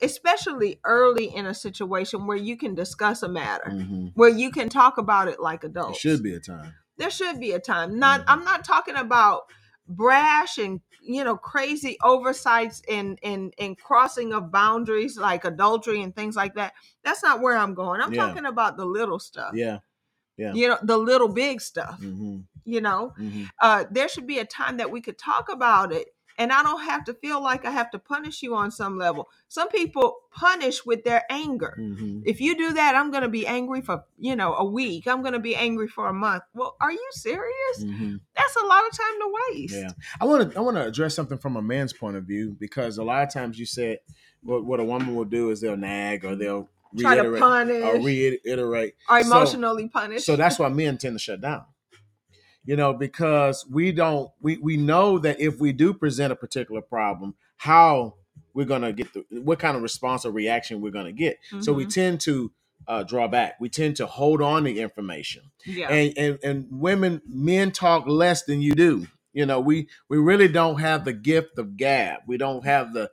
especially 0.00 0.80
early 0.84 1.26
in 1.34 1.46
a 1.46 1.54
situation 1.54 2.26
where 2.26 2.36
you 2.36 2.56
can 2.56 2.74
discuss 2.74 3.22
a 3.22 3.28
matter 3.28 3.70
Mhm. 3.70 4.12
where 4.14 4.28
you 4.30 4.50
can 4.50 4.68
talk 4.68 4.98
about 4.98 5.28
it 5.28 5.40
like 5.40 5.64
adults 5.64 5.98
should 5.98 6.22
be 6.22 6.34
a 6.34 6.40
time. 6.40 6.74
there 6.96 7.10
should 7.10 7.38
be 7.40 7.52
a 7.52 7.60
time 7.60 7.98
not 7.98 8.20
Mhm. 8.20 8.24
i'm 8.28 8.44
not 8.44 8.64
talking 8.64 8.96
about 8.96 9.42
brash 9.86 10.58
and 10.58 10.80
you 11.00 11.24
know 11.24 11.36
crazy 11.36 11.96
oversights 12.02 12.82
and 12.88 13.18
and 13.22 13.54
and 13.58 13.78
crossing 13.78 14.32
of 14.32 14.50
boundaries 14.52 15.16
like 15.16 15.44
adultery 15.44 16.02
and 16.02 16.14
things 16.14 16.36
like 16.36 16.54
that 16.54 16.74
that's 17.02 17.22
not 17.22 17.40
where 17.40 17.56
i'm 17.56 17.74
going 17.74 18.00
i'm 18.00 18.12
Yeah. 18.12 18.26
talking 18.26 18.44
about 18.44 18.76
the 18.76 18.84
little 18.84 19.18
stuff 19.18 19.52
Yeah. 19.54 19.78
yeah. 20.36 20.52
you 20.52 20.68
know 20.68 20.78
the 20.82 20.98
little 20.98 21.28
big 21.28 21.60
stuff 21.60 21.98
hmm 22.00 22.40
you 22.64 22.80
know 22.82 23.14
hmm 23.16 23.44
uh 23.60 23.84
there 23.90 24.08
should 24.08 24.26
be 24.26 24.38
a 24.40 24.44
time 24.44 24.76
that 24.76 24.90
we 24.90 25.00
could 25.00 25.16
talk 25.18 25.48
about 25.50 25.90
it 25.92 26.08
and 26.38 26.52
i 26.52 26.62
don't 26.62 26.82
have 26.82 27.04
to 27.04 27.12
feel 27.14 27.42
like 27.42 27.64
i 27.64 27.70
have 27.70 27.90
to 27.90 27.98
punish 27.98 28.42
you 28.42 28.54
on 28.54 28.70
some 28.70 28.96
level. 28.96 29.28
Some 29.48 29.68
people 29.68 30.16
punish 30.30 30.84
with 30.86 31.04
their 31.04 31.24
anger. 31.30 31.74
Hmm 31.76 32.20
if 32.24 32.40
you 32.40 32.56
do 32.56 32.72
that 32.74 32.94
i'm 32.94 33.10
going 33.10 33.22
to 33.22 33.28
be 33.28 33.46
angry 33.46 33.80
for 33.80 34.04
you 34.18 34.34
know 34.36 34.54
a 34.54 34.64
week. 34.64 35.06
I'm 35.06 35.20
going 35.22 35.32
to 35.34 35.38
be 35.38 35.54
angry 35.56 35.88
for 35.88 36.08
a 36.08 36.12
month. 36.12 36.42
Well 36.54 36.76
are 36.80 36.92
you 36.92 37.08
serious? 37.12 37.82
Hmm 37.82 38.16
that's 38.36 38.56
a 38.56 38.66
lot 38.66 38.82
of 38.88 38.96
time 38.96 39.16
to 39.20 39.34
waste. 39.52 39.74
Yeah, 39.74 39.90
I 40.20 40.24
want 40.24 40.52
to 40.52 40.58
I 40.58 40.60
want 40.62 40.76
to 40.76 40.86
address 40.86 41.14
something 41.14 41.38
from 41.38 41.56
a 41.56 41.62
man's 41.62 41.92
point 41.92 42.16
of 42.16 42.24
view 42.24 42.56
because 42.58 42.98
a 42.98 43.04
lot 43.04 43.22
of 43.24 43.32
times 43.32 43.58
you 43.58 43.66
said 43.66 43.98
what 44.42 44.64
what 44.64 44.80
a 44.80 44.84
woman 44.84 45.14
will 45.14 45.24
do 45.24 45.50
is 45.50 45.60
they'll 45.60 45.76
nag 45.76 46.24
or 46.24 46.36
they'll 46.36 46.68
try 46.98 47.16
to 47.16 47.22
reiterate 47.22 47.40
punish. 47.42 47.84
or 47.84 48.00
reiterate. 48.00 48.94
or 49.10 49.22
So- 49.22 49.26
emotionally 49.36 49.88
punish. 49.88 50.24
So 50.24 50.36
that's 50.36 50.58
why 50.60 50.68
men 50.68 50.96
tend 50.98 51.14
to 51.16 51.18
shut 51.18 51.40
down. 51.40 51.64
You 52.68 52.76
know, 52.76 52.92
because 52.92 53.64
we 53.70 53.92
don't 53.92 54.30
we 54.42 54.58
we 54.58 54.76
know 54.76 55.18
that 55.20 55.40
if 55.40 55.58
we 55.58 55.72
do 55.72 55.94
present 55.94 56.32
a 56.32 56.36
particular 56.36 56.82
problem, 56.82 57.34
how 57.56 58.14
we're 58.52 58.66
gonna 58.66 58.92
get 58.92 59.08
the 59.14 59.24
what 59.40 59.58
kind 59.58 59.74
of 59.74 59.82
response 59.82 60.26
or 60.26 60.32
reaction 60.32 60.82
we're 60.82 60.92
gonna 60.92 61.12
get. 61.12 61.38
So 61.60 61.72
we 61.72 61.86
Mhm. 61.86 61.94
tend 61.94 62.20
to 62.28 62.52
uh, 62.86 63.04
draw 63.04 63.26
back. 63.26 63.54
We 63.58 63.70
tend 63.70 63.96
to 63.96 64.06
hold 64.06 64.42
on 64.42 64.64
to 64.64 64.70
information. 64.86 65.44
yeah 65.64 65.88
and, 65.90 66.12
and 66.18 66.38
and 66.44 66.66
women 66.70 67.22
men 67.26 67.70
talk 67.72 68.06
less 68.06 68.44
than 68.44 68.60
you 68.60 68.72
do 68.74 69.06
you 69.32 69.46
know 69.46 69.60
we 69.60 69.88
we 70.10 70.18
really 70.18 70.48
don't 70.48 70.78
have 70.80 71.04
the 71.06 71.12
gift 71.14 71.58
of 71.58 71.76
gab 71.78 72.20
we 72.26 72.36
don't 72.36 72.64
have 72.66 72.92
the 72.92 73.10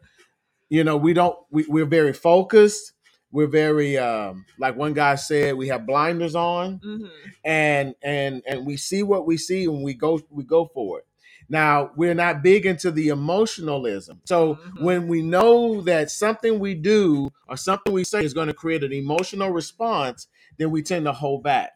you 0.69 0.83
know 0.83 0.97
we 0.97 1.13
don't 1.13 1.37
we, 1.49 1.65
we're 1.67 1.85
very 1.99 2.13
focused 2.13 2.91
we're 3.35 3.47
very 3.47 3.97
um 3.97 4.45
like 4.57 4.75
one 4.75 4.93
guy 4.93 5.15
said 5.15 5.55
we 5.55 5.67
have 5.67 5.85
blinders 5.85 6.35
on 6.35 6.79
Mhm. 6.79 7.09
and 7.43 7.95
and 8.01 8.41
and 8.47 8.65
we 8.65 8.77
see 8.77 9.03
what 9.03 9.27
we 9.27 9.37
see 9.37 9.65
and 9.65 9.83
we 9.83 9.93
go 9.93 10.19
we 10.29 10.43
go 10.43 10.65
for 10.73 10.99
it 10.99 11.05
now 11.49 11.91
we're 11.95 12.15
not 12.15 12.41
big 12.41 12.65
into 12.65 12.89
the 12.91 13.09
emotionalism 13.09 14.21
so 14.25 14.55
Mhm. 14.55 14.81
when 14.81 15.07
we 15.07 15.21
know 15.21 15.81
that 15.81 16.09
something 16.09 16.59
we 16.59 16.73
do 16.73 17.29
or 17.49 17.57
something 17.57 17.93
we 17.93 18.03
say 18.03 18.23
is 18.23 18.33
going 18.33 18.47
to 18.47 18.53
create 18.53 18.83
an 18.83 18.93
emotional 18.93 19.51
response 19.51 20.27
then 20.57 20.71
we 20.71 20.81
tend 20.81 21.05
to 21.05 21.11
hold 21.13 21.43
back 21.43 21.71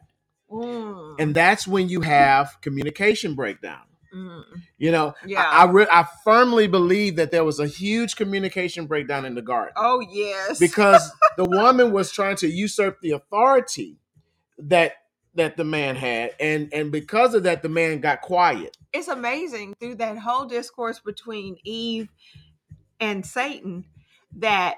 Mm. 0.50 1.14
and 1.20 1.34
that's 1.34 1.68
when 1.68 1.88
you 1.88 2.00
have 2.00 2.56
communication 2.60 3.34
breakdown. 3.36 3.82
Mhm. 4.14 4.44
You 4.78 4.90
know, 4.92 5.14
yeah 5.24 5.44
I 5.48 5.62
I, 5.62 5.70
re- 5.70 5.86
I 5.90 6.06
firmly 6.24 6.66
believe 6.66 7.16
that 7.16 7.30
there 7.30 7.44
was 7.44 7.60
a 7.60 7.66
huge 7.66 8.16
communication 8.16 8.86
breakdown 8.86 9.24
in 9.24 9.34
the 9.34 9.42
garden 9.42 9.72
oh 9.76 10.00
yes 10.00 10.58
because 10.58 11.10
the 11.36 11.44
woman 11.44 11.92
was 11.92 12.10
trying 12.10 12.36
to 12.36 12.48
usurp 12.48 13.00
the 13.00 13.12
authority 13.12 13.98
that 14.58 14.92
that 15.36 15.56
the 15.56 15.62
man 15.64 15.94
had, 15.94 16.34
and 16.40 16.72
and 16.74 16.90
because 16.90 17.34
of 17.34 17.44
that, 17.44 17.62
the 17.62 17.68
man 17.68 18.00
got 18.00 18.20
quiet. 18.20 18.76
it's 18.92 19.06
amazing 19.08 19.74
through 19.78 19.94
that 19.94 20.18
whole 20.18 20.44
discourse 20.46 20.98
between 20.98 21.56
eve 21.64 22.08
and 22.98 23.24
satan 23.24 23.84
that 24.36 24.76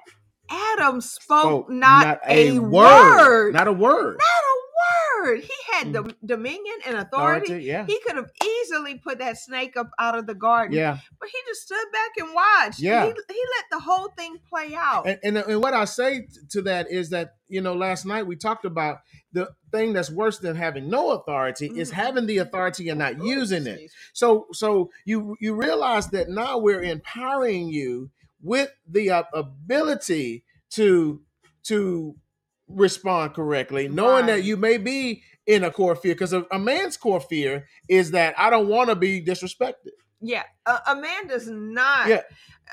adam 0.51 1.01
spoke, 1.01 1.41
Spoke 1.65 1.71
not, 1.71 2.21
a, 2.29 2.59
word, 2.59 3.53
not 3.55 3.67
a 3.67 3.73
word. 3.73 4.19
not 4.19 4.45
a 4.45 4.57
word 4.83 5.41
he 5.41 5.51
had 5.73 5.93
the 5.93 6.15
dominion 6.25 6.75
and 6.87 6.97
authority 6.97 7.47
Authority, 7.47 7.65
yeah, 7.65 7.87
he 7.87 7.99
could 8.01 8.17
have 8.17 8.31
easily 8.45 8.97
put 8.99 9.19
that 9.19 9.39
snake 9.39 9.77
up 9.77 9.91
out 9.99 10.17
of 10.19 10.27
the 10.27 10.35
garden 10.35 10.77
yeah. 10.77 10.99
but 11.21 11.29
he 11.29 11.39
just 11.47 11.63
stood 11.63 11.87
back 11.93 12.11
and 12.25 12.35
watched 12.35 12.81
Yeah. 12.81 13.05
he, 13.05 13.09
he 13.11 13.41
let 13.57 13.65
the 13.71 13.81
whole 13.81 14.09
thing 14.17 14.39
play 14.49 14.75
out 14.75 15.07
And, 15.07 15.19
and 15.23 15.37
and 15.39 15.63
what 15.63 15.75
I 15.75 15.85
say 15.85 16.27
to 16.51 16.63
that 16.63 16.91
is 16.91 17.11
that 17.11 17.35
you 17.49 17.61
know 17.61 17.75
last 17.75 18.05
night 18.07 18.27
we 18.27 18.37
talked 18.37 18.65
about 18.65 18.99
the 19.33 19.49
thing 19.71 19.93
that's 19.95 20.11
worse 20.11 20.39
than 20.39 20.57
having 20.57 20.91
no 20.91 21.13
authority 21.13 21.67
is 21.75 21.91
Mhm. 21.91 21.95
having 21.95 22.27
the 22.27 22.39
authority 22.39 22.89
and 22.89 22.99
not 22.99 23.19
Ooh, 23.21 23.27
using 23.27 23.67
it. 23.67 23.91
So 24.13 24.47
so 24.53 24.91
you 25.05 25.37
you 25.41 25.55
realize 25.55 26.09
that 26.09 26.29
now 26.29 26.59
we're 26.59 26.83
empowering 26.83 27.69
you 27.69 28.11
with 28.43 28.71
the 28.89 29.11
uh, 29.11 29.23
ability 29.33 30.45
to 30.71 31.21
to 31.65 32.17
respond 32.75 33.35
correctly, 33.35 33.89
knowing 33.89 34.27
that 34.27 34.45
you 34.45 34.57
may 34.57 34.79
be 34.79 35.23
in 35.47 35.65
a 35.65 35.71
core 35.71 35.97
fear 35.97 36.15
because 36.15 36.33
a, 36.33 36.47
a 36.53 36.59
man's 36.59 36.97
core 36.97 37.21
fear 37.21 37.67
is 37.89 38.13
that 38.13 38.35
I 38.39 38.51
don't 38.51 38.69
want 38.69 38.91
to 38.91 38.97
be 38.97 39.23
disrespected 39.23 39.91
Yeah, 40.21 40.45
a, 40.67 40.79
a 40.89 40.97
man 40.97 41.27
does 41.27 41.49
not. 41.49 42.09
Yeah, 42.09 42.23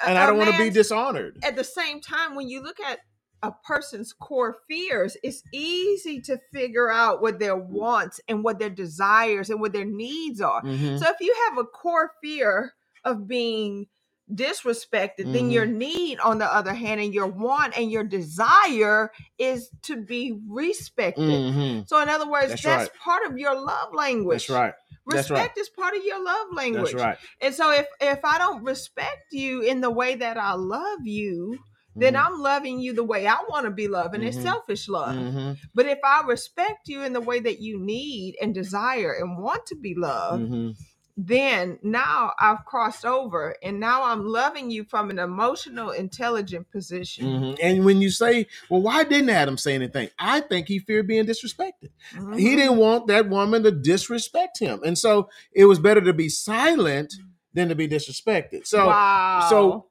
and 0.05 0.17
I 0.17 0.27
don't 0.27 0.38
want 0.38 0.51
to 0.51 0.57
be 0.57 0.69
dishonored. 0.69 1.38
At 1.43 1.55
the 1.55 1.63
same 1.63 1.99
time, 1.99 2.35
when 2.35 2.47
you 2.47 2.62
look 2.62 2.79
at 2.79 2.99
a 3.41 3.51
person's 3.63 4.13
core 4.13 4.57
fears, 4.67 5.15
it's 5.23 5.43
easy 5.53 6.21
to 6.21 6.38
figure 6.53 6.91
out 6.91 7.21
what 7.21 7.39
their 7.39 7.55
wants 7.55 8.19
and 8.27 8.43
what 8.43 8.59
their 8.59 8.69
desires 8.69 9.49
and 9.49 9.62
what 9.62 9.73
their 9.73 9.85
needs 9.85 10.41
are. 10.41 10.62
Mhm. 10.62 10.99
So 10.99 11.05
if 11.09 11.21
you 11.21 11.35
have 11.47 11.57
a 11.57 11.63
core 11.63 12.12
fear 12.21 12.73
of 13.05 13.27
being 13.27 13.88
disrespected, 14.34 15.32
then 15.34 15.34
Mm-hmm. 15.34 15.50
your 15.52 15.65
need, 15.65 16.20
on 16.20 16.38
the 16.38 16.46
other 16.46 16.74
hand, 16.74 17.02
and 17.02 17.13
your 17.13 17.28
want 17.28 17.78
and 17.78 17.92
your 17.92 18.04
desire 18.04 19.12
is 19.38 19.70
to 19.84 19.96
be 19.98 20.38
respected. 20.48 21.24
Mhm. 21.24 21.88
So, 21.88 22.00
in 22.02 22.10
other 22.10 22.30
words, 22.30 22.50
That's 22.50 22.62
that's, 22.63 22.84
right. 22.92 23.00
part 23.00 23.26
of 23.30 23.38
your 23.38 23.56
love 23.60 23.94
language. 23.94 24.48
That's 24.48 24.60
right. 24.60 24.74
That's 25.08 25.30
Respect 25.32 25.58
right. 25.58 25.62
is 25.62 25.70
part 25.70 25.96
of 25.96 26.04
your 26.06 26.24
love 26.24 26.48
language. 26.54 26.92
That's 26.92 27.04
right. 27.04 27.18
And 27.42 27.56
so 27.56 27.72
if 27.72 27.88
if 28.00 28.20
I 28.24 28.38
don't 28.38 28.63
respect 28.63 29.32
you 29.32 29.62
in 29.62 29.82
the 29.82 29.89
way 29.89 30.15
that 30.15 30.38
I 30.38 30.54
love 30.54 31.00
you, 31.06 31.58
then 31.96 32.13
Mhm. 32.13 32.26
I'm 32.26 32.39
loving 32.39 32.80
you 32.80 32.94
the 32.94 33.04
way 33.04 33.26
I 33.26 33.38
want 33.50 33.65
to 33.65 33.72
be 33.72 33.88
loved, 33.88 34.13
and 34.13 34.24
it's 34.24 34.38
Mhm. 34.38 34.44
selfish 34.44 34.88
love. 34.88 35.15
Mhm. 35.15 35.58
But 35.74 35.88
if 35.88 35.98
I 36.04 36.22
respect 36.28 36.88
you 36.88 37.02
in 37.02 37.13
the 37.13 37.22
way 37.22 37.39
that 37.39 37.60
you 37.60 37.80
need 37.80 38.36
and 38.39 38.54
desire 38.54 39.12
and 39.12 39.39
want 39.39 39.65
to 39.68 39.76
be 39.76 39.96
loved, 39.96 40.44
Mhm. 40.52 40.76
Then 41.21 41.77
now 41.84 42.32
I've 42.39 42.63
crossed 42.63 43.03
over 43.05 43.53
and 43.62 43.77
now 43.77 44.03
I'm 44.03 44.25
loving 44.25 44.71
you 44.71 44.86
from 44.86 45.10
an 45.10 45.19
emotional, 45.19 45.89
intelligent 45.89 46.71
position. 46.71 47.25
Mhm. 47.25 47.60
And 47.62 47.84
when 47.84 48.01
you 48.01 48.10
say, 48.10 48.47
well, 48.69 48.82
why 48.82 49.03
didn't 49.03 49.29
Adam 49.29 49.58
say 49.58 49.75
anything? 49.75 50.10
I 50.17 50.39
think 50.39 50.69
he 50.69 50.79
feared 50.79 51.08
being 51.08 51.25
disrespected. 51.25 51.89
He 52.13 52.17
Mhm. 52.17 52.38
didn't 52.38 52.77
want 52.77 53.08
that 53.08 53.27
woman 53.27 53.63
to 53.63 53.71
disrespect 53.71 54.60
him. 54.60 54.79
And 54.86 54.97
so 54.97 55.29
it 55.51 55.65
was 55.65 55.77
better 55.77 55.99
to 55.99 56.13
be 56.13 56.29
silent 56.29 57.13
than 57.53 57.67
to 57.67 57.75
be 57.75 57.89
disrespected. 57.89 58.65
So 58.65 58.88
wow. 58.88 59.47
so 59.49 59.86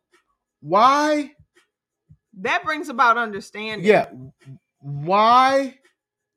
why 0.61 1.33
that 2.41 2.65
brings 2.65 2.89
about 2.89 3.19
understanding. 3.19 3.87
yeah 3.87 4.07
why 4.81 5.79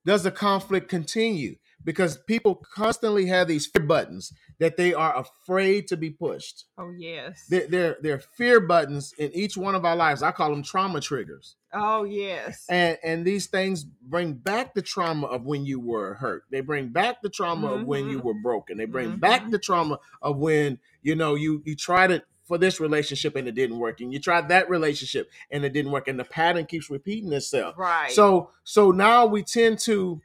does 0.05 0.23
the 0.23 0.31
conflict 0.31 0.89
continue 0.89 1.55
because 1.83 2.17
people 2.17 2.55
constantly 2.73 3.25
have 3.25 3.47
these 3.47 3.67
fear 3.67 3.83
buttons 3.83 4.31
that 4.59 4.77
they 4.77 4.93
are 4.93 5.17
afraid 5.17 5.87
to 5.87 5.97
be 5.97 6.09
pushed 6.09 6.65
Oh 6.77 6.91
yes. 6.97 7.45
they're, 7.49 7.67
they're, 7.67 7.97
they're 8.01 8.19
fear 8.19 8.59
buttons 8.59 9.13
in 9.17 9.31
each 9.33 9.57
one 9.57 9.75
of 9.75 9.85
our 9.85 9.95
lives 9.95 10.21
i 10.23 10.31
call 10.31 10.49
them 10.49 10.63
trauma 10.63 11.01
triggers 11.01 11.55
oh 11.73 12.03
yes. 12.03 12.65
and 12.69 12.97
and 13.03 13.25
these 13.25 13.47
things 13.47 13.83
bring 13.83 14.33
back 14.33 14.73
the 14.73 14.81
trauma 14.81 15.27
of 15.27 15.45
when 15.45 15.65
you 15.65 15.79
were 15.79 16.15
hurt 16.15 16.43
they 16.51 16.61
bring 16.61 16.89
back 16.89 17.21
the 17.21 17.29
trauma 17.29 17.67
of 17.67 17.85
when 17.85 18.07
you 18.09 18.19
Mhm. 18.19 18.23
were 18.23 18.33
broken 18.41 18.77
they 18.77 18.85
bring 18.85 19.17
back 19.17 19.43
Mhm. 19.43 19.51
the 19.51 19.59
trauma 19.59 19.99
of 20.21 20.37
when 20.37 20.79
you 21.01 21.15
know 21.15 21.35
you 21.35 21.61
you 21.65 21.75
tried 21.75 22.11
it 22.11 22.23
for 22.43 22.57
this 22.57 22.81
relationship 22.81 23.35
and 23.37 23.47
it 23.47 23.55
didn't 23.55 23.79
work 23.79 24.01
and 24.01 24.11
you 24.11 24.19
tried 24.19 24.49
that 24.49 24.69
relationship 24.69 25.29
and 25.51 25.63
it 25.63 25.71
didn't 25.71 25.91
work 25.91 26.07
and 26.09 26.19
the 26.19 26.23
pattern 26.25 26.65
keeps 26.65 26.89
repeating 26.89 27.31
itself 27.31 27.75
right. 27.77 28.11
so 28.11 28.49
so 28.65 28.91
now 28.91 29.25
we 29.25 29.41
tend 29.41 29.79
to 29.79 30.21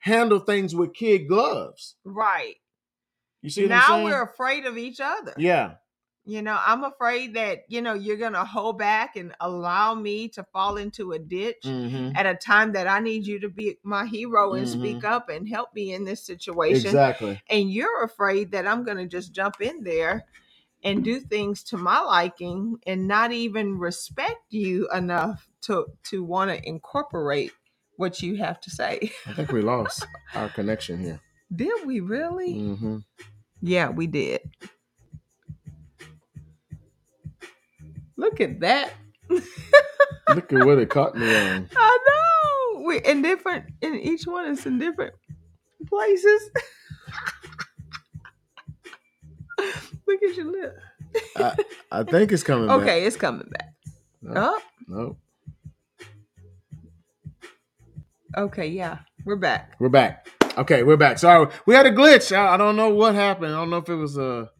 handle 0.00 0.38
things 0.40 0.74
with 0.74 0.94
kid 0.94 1.28
gloves 1.28 1.96
right. 2.04 2.56
you 3.42 3.50
see 3.50 3.66
now 3.66 4.02
we're 4.02 4.22
afraid 4.22 4.66
of 4.66 4.76
each 4.78 5.00
other. 5.00 5.36
yeah 5.36 5.76
You 6.24 6.42
know, 6.42 6.60
I'm 6.64 6.84
afraid 6.84 7.34
that, 7.34 7.60
you 7.68 7.82
know, 7.82 7.94
you're 7.94 8.18
going 8.18 8.34
to 8.34 8.44
hold 8.44 8.78
back 8.78 9.16
and 9.16 9.34
allow 9.40 9.94
me 9.94 10.28
to 10.30 10.44
fall 10.44 10.76
into 10.76 11.12
a 11.12 11.18
ditch 11.18 11.64
Mhm. 11.64 12.14
at 12.14 12.26
a 12.26 12.34
time 12.36 12.72
that 12.72 12.86
I 12.88 13.00
need 13.00 13.26
you 13.26 13.40
to 13.40 13.48
be 13.48 13.78
my 13.82 14.06
hero 14.06 14.54
and 14.54 14.68
speak 14.68 14.98
Mhm. 14.98 15.04
up 15.04 15.28
and 15.30 15.48
help 15.48 15.74
me 15.74 15.94
in 15.94 16.04
this 16.04 16.24
situation. 16.24 17.00
exactly 17.00 17.40
And 17.48 17.72
you're 17.72 18.04
afraid 18.04 18.52
that 18.52 18.66
I'm 18.66 18.84
going 18.84 18.98
to 18.98 19.06
just 19.06 19.32
jump 19.32 19.60
in 19.60 19.84
there 19.84 20.26
and 20.84 21.04
do 21.04 21.20
things 21.20 21.64
to 21.64 21.76
my 21.78 22.00
liking 22.00 22.78
and 22.86 23.08
not 23.08 23.32
even 23.32 23.78
respect 23.78 24.52
you 24.52 24.88
enough 24.92 25.48
to 25.62 25.86
to 26.04 26.22
want 26.24 26.50
to 26.50 26.68
incorporate 26.68 27.52
what 27.98 28.22
you 28.22 28.36
have 28.36 28.60
to 28.60 28.70
say. 28.70 29.12
i 29.26 29.32
think 29.34 29.50
we 29.52 29.60
lost 29.60 30.06
our 30.34 30.48
connection 30.48 30.98
here 31.00 31.20
Did 31.54 31.84
we 31.86 32.00
really? 32.00 32.54
hmm 32.54 32.98
Yeah, 33.60 33.90
we 33.90 34.06
did. 34.06 34.40
Look 38.16 38.40
at 38.40 38.60
that. 38.60 38.92
look 39.30 40.52
at 40.52 40.64
what 40.66 40.78
it 40.78 40.88
caught 40.90 41.16
me 41.16 41.26
on 41.34 41.68
I 41.76 41.98
know. 42.06 42.82
We're 42.82 43.00
in 43.00 43.22
different 43.22 43.64
in 43.82 43.94
each 43.96 44.24
one 44.26 44.46
is 44.46 44.64
in 44.66 44.78
different 44.78 45.14
places. 45.86 46.50
Look 50.06 50.22
at 50.22 50.36
your 50.36 50.50
lip. 50.52 50.76
I, 51.36 51.56
I 51.90 52.02
think 52.04 52.30
it's 52.32 52.42
coming 52.44 52.68
back. 52.68 52.78
Okay, 52.80 53.04
it's 53.04 53.16
coming 53.16 53.48
back. 53.50 53.74
No, 54.22 54.40
Up. 54.40 54.62
no. 54.86 55.16
Okay, 58.36 58.68
yeah. 58.68 58.98
We're 59.24 59.36
back. 59.36 59.74
We're 59.78 59.88
back. 59.88 60.28
Okay, 60.56 60.82
we're 60.82 60.96
back. 60.96 61.18
Sorry, 61.18 61.48
we 61.66 61.74
had 61.74 61.86
a 61.86 61.90
glitch. 61.92 62.36
I, 62.36 62.54
I 62.54 62.56
don't 62.56 62.76
know 62.76 62.90
what 62.90 63.14
happened. 63.14 63.52
I 63.54 63.58
don't 63.58 63.70
know 63.70 63.76
if 63.78 63.88
it 63.88 63.94
was 63.94 64.16
a, 64.18 64.50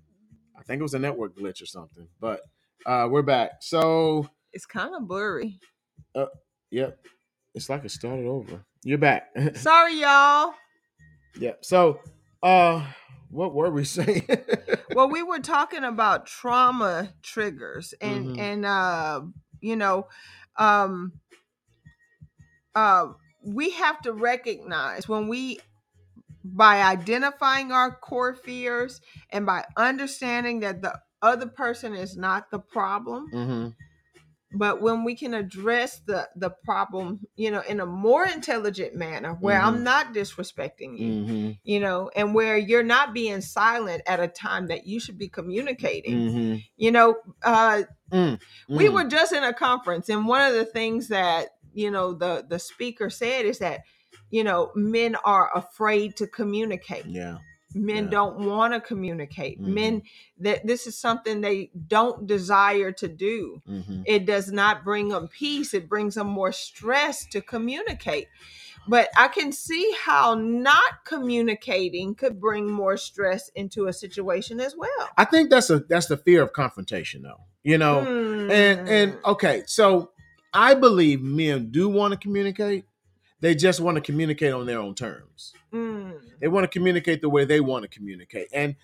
I 0.59 0.63
think 0.63 0.81
it 0.81 0.83
was 0.83 0.95
a 0.95 0.99
network 0.99 1.37
glitch 1.37 1.63
or 1.63 1.67
something. 1.67 2.09
But 2.21 2.41
uh 2.87 3.09
we're 3.11 3.23
back. 3.23 3.53
So, 3.61 4.29
It's 4.53 4.65
kind 4.67 4.95
of 4.95 5.07
blurry. 5.09 5.59
Uh, 6.15 6.27
yep, 6.71 6.99
it's 7.55 7.69
like 7.69 7.85
it 7.85 7.91
started 7.91 8.27
over. 8.27 8.65
You're 8.85 8.99
back. 8.99 9.31
Sorry, 9.55 10.01
y'all. 10.01 10.55
yep. 11.39 11.65
So, 11.65 12.01
uh, 12.43 12.87
what 13.31 13.55
were 13.55 13.71
we 13.71 13.85
saying? 13.99 14.27
Well, 14.95 15.11
we 15.11 15.23
were 15.23 15.41
talking 15.41 15.85
about 15.85 16.27
trauma 16.27 17.13
triggers 17.23 17.93
and 18.01 18.29
Mhm. 18.37 18.39
and 18.39 18.65
uh 18.67 19.21
you 19.61 19.75
know 19.77 20.07
um 20.57 21.13
uh 22.75 23.09
we 23.43 23.71
have 23.71 24.01
to 24.03 24.13
recognize 24.13 25.09
when 25.09 25.29
we 25.29 25.61
by 26.45 26.83
identifying 26.83 27.73
our 27.73 27.95
core 27.97 28.35
fears 28.35 29.01
and 29.31 29.47
by 29.47 29.65
understanding 29.77 30.61
that 30.61 30.83
the 30.83 30.99
other 31.23 31.49
person 31.49 31.95
is 31.95 32.17
not 32.17 32.51
the 32.51 32.59
problem 32.61 33.33
hmm 33.33 33.69
but 34.51 34.81
when 34.81 35.05
we 35.05 35.15
can 35.15 35.35
address 35.35 36.01
the 36.01 36.29
the 36.35 36.51
problem 36.51 37.21
you 37.37 37.51
know 37.51 37.61
in 37.69 37.81
a 37.81 37.87
more 37.87 38.25
intelligent 38.25 38.95
manner 38.95 39.35
where 39.35 39.61
i'm 39.61 39.81
Mhm. 39.81 39.85
not 39.85 40.15
disrespecting 40.15 40.99
you 40.99 41.19
hmm 41.25 41.51
you 41.65 41.79
know 41.81 42.11
and 42.17 42.35
where 42.35 42.57
you're 42.57 42.83
not 42.83 43.13
being 43.13 43.41
silent 43.43 44.03
at 44.07 44.21
a 44.21 44.29
time 44.29 44.69
that 44.69 44.87
you 44.87 45.01
should 45.01 45.19
be 45.19 45.29
communicating 45.29 46.25
hmm 46.29 46.55
you 46.77 46.91
know 46.91 47.17
uh 47.43 47.83
Mm. 48.11 48.39
we 48.75 48.89
were 48.89 49.05
just 49.05 49.33
in 49.33 49.45
a 49.45 49.55
conference 49.55 50.09
and 50.09 50.27
one 50.27 50.43
of 50.43 50.55
the 50.55 50.65
things 50.65 51.09
that 51.09 51.58
you 51.79 51.91
know 51.91 52.13
the 52.13 52.45
the 52.49 52.59
speaker 52.59 53.09
said 53.09 53.47
is 53.47 53.59
that 53.59 53.81
you 54.31 54.43
know 54.43 54.73
men 54.75 55.17
are 55.25 55.57
afraid 55.57 56.17
to 56.17 56.27
communicate 56.27 57.07
Yeah. 57.07 57.39
men 57.75 58.05
Yeah. 58.05 58.11
don't 58.11 58.37
want 58.47 58.75
to 58.75 58.81
communicate 58.81 59.61
Mhm. 59.61 59.75
men 59.75 60.03
that 60.39 60.67
this 60.67 60.87
is 60.87 60.99
something 60.99 61.41
they 61.41 61.71
don't 61.87 62.27
desire 62.27 62.93
to 62.93 63.09
do 63.09 63.63
hmm 63.67 64.03
it 64.07 64.25
does 64.25 64.51
not 64.51 64.85
bring 64.85 65.09
them 65.09 65.29
peace 65.29 65.75
it 65.75 65.89
brings 65.89 66.15
them 66.15 66.27
more 66.27 66.53
stress 66.53 67.27
to 67.27 67.41
communicate 67.41 68.27
but 68.89 69.09
i 69.17 69.29
can 69.29 69.53
see 69.53 69.85
how 70.05 70.35
not 70.35 70.93
communicating 71.05 72.15
could 72.15 72.41
bring 72.41 72.71
more 72.71 72.97
stress 72.97 73.51
into 73.55 73.87
a 73.87 73.93
situation 73.93 74.61
as 74.61 74.75
well 74.77 75.09
I 75.17 75.25
think 75.25 75.51
that's 75.51 75.71
a 75.71 75.81
that's 75.91 76.07
the 76.07 76.17
fear 76.17 76.43
of 76.43 76.53
confrontation, 76.53 77.23
though. 77.23 77.43
You 77.65 77.77
know, 77.77 77.97
and 78.51 78.89
and 78.89 79.11
Hmm. 79.13 79.31
okay, 79.33 79.63
so 79.67 80.13
I 80.59 80.75
believe 80.75 81.23
men 81.23 81.71
do 81.71 81.89
want 81.89 82.13
to 82.13 82.19
communicate. 82.19 82.85
They 83.41 83.55
just 83.55 83.79
want 83.79 83.95
to 83.95 84.01
communicate 84.01 84.53
on 84.53 84.67
their 84.67 84.81
own 84.81 84.97
terms. 84.97 85.53
Mm. 85.73 86.19
They 86.41 86.49
want 86.49 86.65
to 86.65 86.69
communicate 86.69 87.23
the 87.23 87.29
way 87.29 87.45
they 87.45 87.61
want 87.61 87.85
to 87.85 87.89
communicate, 87.89 88.49
and 88.53 88.75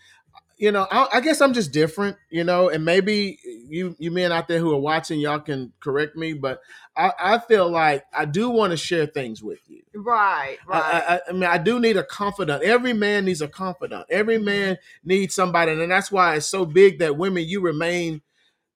you 0.57 0.71
know, 0.71 0.87
I, 0.89 1.09
I 1.15 1.21
guess 1.21 1.41
I'm 1.41 1.53
just 1.53 1.73
different. 1.73 2.17
You 2.31 2.45
know, 2.45 2.69
and 2.69 2.85
maybe 2.85 3.41
you 3.69 3.97
you 3.99 4.13
men 4.13 4.31
out 4.31 4.47
there 4.47 4.61
who 4.61 4.73
are 4.73 4.79
watching, 4.79 5.19
y'all 5.19 5.41
can 5.41 5.73
correct 5.81 6.15
me, 6.15 6.33
but 6.33 6.61
I, 6.97 7.11
I 7.19 7.39
feel 7.41 7.69
like 7.69 8.05
I 8.17 8.25
do 8.25 8.51
want 8.51 8.71
to 8.71 8.77
share 8.77 9.07
things 9.07 9.43
with 9.43 9.59
you. 9.69 9.83
right 9.97 10.59
right 10.69 10.95
I, 10.95 11.15
I, 11.17 11.21
I 11.29 11.33
mean, 11.33 11.43
I 11.43 11.59
do 11.59 11.81
need 11.81 11.97
a 11.97 12.05
confidant. 12.05 12.63
Every 12.63 12.93
man 12.93 13.25
needs 13.25 13.41
a 13.41 13.49
confidant. 13.49 14.07
Every 14.11 14.39
man 14.39 14.79
needs 15.03 15.35
somebody, 15.35 15.73
and 15.73 15.91
that's 15.91 16.13
why 16.13 16.37
it's 16.37 16.47
so 16.47 16.65
big 16.65 17.01
that 17.01 17.17
women, 17.17 17.49
you 17.49 17.61
remain, 17.61 18.23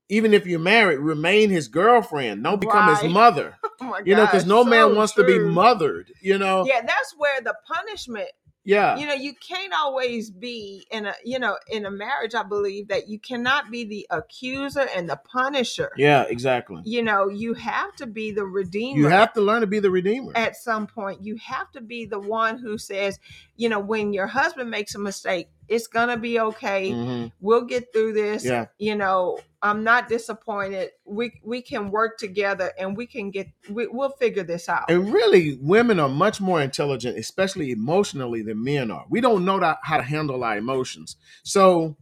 even 0.09 0.33
if 0.35 0.47
you're 0.47 0.59
married, 0.59 0.99
remain 0.99 1.51
his 1.51 1.69
girlfriend. 1.69 2.43
Don't 2.43 2.61
become 2.61 2.89
Right. 2.89 3.03
his 3.03 3.13
mother. 3.13 3.57
oh 3.81 3.85
my 3.85 4.01
You 4.05 4.15
know, 4.15 4.25
because 4.27 4.47
no 4.47 4.65
so 4.65 4.71
man 4.71 4.95
wants 4.95 5.13
to 5.15 5.25
be 5.25 5.39
mothered. 5.39 6.13
You 6.23 6.39
know, 6.39 6.65
yeah 6.67 6.81
that's 6.81 7.15
where 7.17 7.41
the 7.41 7.55
punishment 7.67 8.29
yeah, 8.65 8.99
you 8.99 9.07
know 9.07 9.15
you 9.15 9.33
can't 9.35 9.73
always 9.73 10.31
be 10.31 10.87
in 10.91 11.07
a 11.07 11.15
you 11.25 11.39
know 11.39 11.57
in 11.71 11.87
a 11.87 11.91
marriage 11.91 12.35
i 12.35 12.43
believe 12.43 12.89
that 12.89 13.09
you 13.09 13.19
cannot 13.19 13.71
be 13.71 13.85
the 13.85 14.07
accuser 14.11 14.87
and 14.95 15.09
the 15.09 15.19
punisher 15.33 15.91
yeah, 15.97 16.25
exactly. 16.29 16.83
you 16.85 17.03
know 17.03 17.29
you 17.31 17.55
have 17.55 17.95
to 17.97 18.07
be 18.07 18.31
the 18.31 18.45
redeemer 18.45 18.99
You 18.99 19.07
have 19.09 19.33
to 19.35 19.41
learn 19.41 19.63
to 19.63 19.67
be 19.67 19.79
the 19.79 19.91
redeemer. 19.91 20.33
at 20.35 20.55
some 20.55 20.87
point 20.87 21.25
you 21.25 21.37
have 21.37 21.71
to 21.73 21.81
be 21.81 22.05
the 22.05 22.19
one 22.21 22.59
who 22.59 22.77
says 22.77 23.19
you 23.57 23.71
know 23.71 23.81
when 23.81 24.13
your 24.13 24.27
husband 24.27 24.71
makes 24.71 24.95
a 24.95 24.99
mistake 24.99 25.49
it's 25.69 25.87
gonna 25.87 26.17
be 26.17 26.41
okay 26.41 26.91
Mhm. 26.93 27.33
we'll 27.41 27.65
get 27.65 27.93
through 27.93 28.13
this 28.13 28.45
Yeah. 28.45 28.67
you 28.79 28.95
know 28.95 29.39
i'm 29.63 29.85
not 29.85 30.09
disappointed 30.09 30.91
we 31.05 31.33
we 31.45 31.61
can 31.63 31.91
work 31.91 32.19
together 32.19 32.73
and 32.79 32.97
we 32.97 33.07
can 33.07 33.31
get 33.31 33.49
we, 33.71 33.87
we'll 33.87 34.11
figure 34.11 34.43
this 34.45 34.69
out 34.69 34.89
And 34.89 35.13
really, 35.13 35.59
women 35.61 35.99
are 36.01 36.09
much 36.09 36.41
more 36.41 36.61
intelligent, 36.63 37.19
especially 37.19 37.71
emotionally, 37.71 38.43
than 38.43 38.63
men 38.65 38.91
are. 38.91 39.05
We 39.11 39.21
don't 39.21 39.45
know 39.45 39.59
that, 39.61 39.79
how 39.83 39.97
to 39.99 40.03
handle 40.03 40.43
our 40.45 40.57
emotions. 40.57 41.17
So 41.45 41.97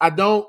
I 0.00 0.10
don't, 0.10 0.46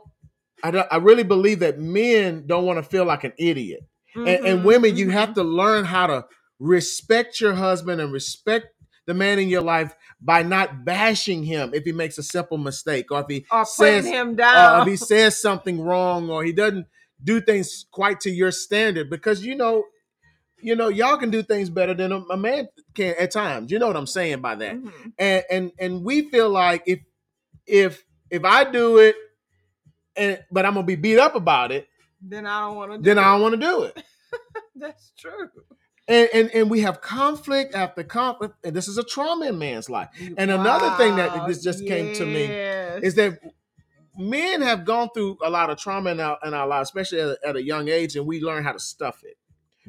I 0.64 0.72
don't, 0.72 0.88
I 0.92 0.98
really 0.98 1.24
believe 1.24 1.60
that 1.60 1.80
men 1.80 2.46
don't 2.48 2.66
want 2.66 2.78
to 2.78 2.84
feel 2.84 3.06
like 3.06 3.24
an 3.24 3.34
idiot. 3.38 3.82
And, 4.16 4.28
and 4.28 4.60
Mhm, 4.60 4.64
women, 4.66 4.98
you 4.98 5.08
mhm. 5.08 5.12
have 5.12 5.34
to 5.36 5.44
learn 5.44 5.86
how 5.86 6.08
to 6.08 6.26
respect 6.60 7.40
your 7.40 7.54
husband 7.54 8.02
and 8.02 8.12
respect 8.12 8.68
the 9.06 9.14
man 9.14 9.40
in 9.40 9.48
your 9.48 9.62
life 9.62 9.94
by 10.22 10.42
not 10.44 10.84
bashing 10.84 11.44
him 11.44 11.72
if 11.74 11.84
he 11.84 11.92
makes 11.92 12.18
a 12.18 12.24
simple 12.24 12.58
mistake 12.58 13.12
or 13.12 13.20
if 13.22 13.28
he 13.30 13.46
or 13.52 13.66
says 13.66 14.06
him 14.06 14.36
uh, 14.42 14.80
if 14.82 14.88
he 14.88 14.96
says 14.96 15.40
something 15.40 15.80
wrong 15.82 16.30
or 16.30 16.44
he 16.44 16.52
doesn't 16.52 16.88
do 17.24 17.40
things 17.42 17.86
quite 17.92 18.20
to 18.22 18.30
your 18.32 18.52
standard 18.52 19.10
because 19.10 19.46
you 19.46 19.56
know 19.56 19.84
you 20.60 20.76
know 20.76 20.88
y'all 20.88 21.18
can 21.18 21.30
do 21.30 21.44
things 21.44 21.70
better 21.70 21.94
than 21.94 22.12
a, 22.12 22.18
a 22.32 22.38
man 22.38 22.68
can 22.96 23.14
at 23.20 23.32
times 23.32 23.72
you 23.72 23.78
know 23.80 23.88
what 23.88 23.96
i'm 23.96 24.08
saying 24.08 24.40
by 24.42 24.56
that 24.56 24.76
Mhm. 24.76 25.14
and 25.20 25.44
and 25.52 25.72
and 25.80 26.04
we 26.04 26.30
feel 26.30 26.50
like 26.50 26.84
if 26.88 27.00
if 27.68 28.04
if 28.32 28.44
i 28.44 28.64
do 28.64 28.98
it 28.98 29.16
and 30.16 30.44
but 30.52 30.66
i'm 30.66 30.74
gonna 30.74 30.86
be 30.86 30.96
beat 30.96 31.20
up 31.20 31.36
about 31.36 31.72
it 31.72 31.88
Then 32.22 32.46
I 32.48 32.62
don't 32.62 32.76
want 32.76 32.92
to. 32.94 32.98
then 33.00 33.20
i 33.20 33.26
don't 33.26 33.42
want 33.42 33.54
to 33.54 33.62
do 33.62 33.84
it 33.84 34.04
That's 34.76 35.12
true. 35.18 35.50
And, 36.08 36.30
and 36.34 36.52
and 36.54 36.70
we 36.70 36.82
have 36.82 37.02
conflict 37.02 37.76
after 37.76 38.04
conflict 38.04 38.56
and 38.64 38.76
this 38.76 38.88
is 38.88 38.98
a 38.98 39.04
trauma 39.04 39.48
in 39.48 39.58
man's 39.60 39.90
life. 39.90 40.10
Mm, 40.20 40.36
and 40.38 40.52
another 40.52 40.96
thing 40.98 41.16
that 41.18 41.48
this 41.48 41.62
just 41.62 41.86
came 41.86 42.14
to 42.16 42.26
me 42.26 42.44
is 42.44 43.16
that 43.16 43.40
men 44.18 44.62
have 44.62 44.86
gone 44.86 45.10
through 45.14 45.38
a 45.44 45.50
lot 45.50 45.70
of 45.70 45.78
trauma 45.78 46.12
in 46.12 46.20
our, 46.20 46.38
in 46.44 46.54
our 46.54 46.68
lives 46.68 46.90
especially 46.90 47.20
at, 47.20 47.38
at 47.46 47.56
a 47.56 47.64
young 47.64 47.88
age 47.88 48.16
and 48.16 48.26
we 48.26 48.42
learn 48.42 48.64
how 48.64 48.72
to 48.72 48.80
stuff 48.80 49.24
it 49.24 49.38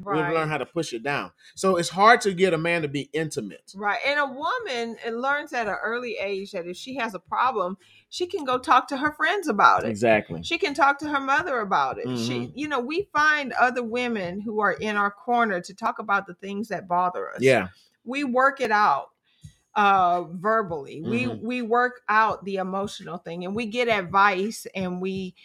we 0.07 0.19
right. 0.19 0.33
learn 0.33 0.49
how 0.49 0.57
to 0.57 0.65
push 0.65 0.93
it 0.93 1.03
down 1.03 1.31
so 1.55 1.75
it's 1.77 1.89
hard 1.89 2.21
to 2.21 2.33
get 2.33 2.53
a 2.53 2.57
man 2.57 2.81
to 2.81 2.87
be 2.87 3.09
intimate 3.13 3.71
Right. 3.75 3.99
And 4.05 4.19
a 4.19 4.25
woman 4.25 4.97
learns 5.21 5.53
at 5.53 5.67
an 5.67 5.75
early 5.83 6.17
age 6.19 6.51
that 6.51 6.67
if 6.67 6.75
she 6.77 6.95
has 6.95 7.13
a 7.13 7.19
problem, 7.19 7.77
she 8.09 8.25
can 8.25 8.43
go 8.43 8.57
talk 8.57 8.87
to 8.89 8.97
her 8.97 9.11
friends 9.11 9.47
about 9.47 9.83
it. 9.85 9.89
exactly 9.89 10.41
She 10.43 10.57
can 10.57 10.73
talk 10.73 10.97
to 10.99 11.09
her 11.09 11.19
mother 11.19 11.59
about 11.59 11.99
it. 11.99 12.17
She, 12.17 12.47
Mhm. 12.47 12.51
you 12.55 12.67
know, 12.67 12.79
we 12.79 13.09
find 13.13 13.53
other 13.53 13.83
women 13.83 14.41
who 14.41 14.59
are 14.59 14.73
in 14.73 14.95
our 14.95 15.11
corner 15.11 15.61
to 15.61 15.73
talk 15.73 15.99
about 15.99 16.25
the 16.27 16.33
things 16.33 16.67
that 16.69 16.87
bother 16.87 17.29
us. 17.29 17.41
yeah 17.41 17.67
We 18.03 18.23
work 18.23 18.59
it 18.61 18.71
out 18.71 19.09
uh 19.75 20.23
verbally. 20.31 21.01
We 21.01 21.27
Mhm. 21.27 21.41
we 21.41 21.61
work 21.61 22.01
out 22.09 22.43
the 22.43 22.55
emotional 22.55 23.17
thing 23.17 23.45
and 23.45 23.55
we 23.55 23.67
get 23.67 23.87
advice 23.87 24.65
and 24.75 24.99
we 24.99 25.35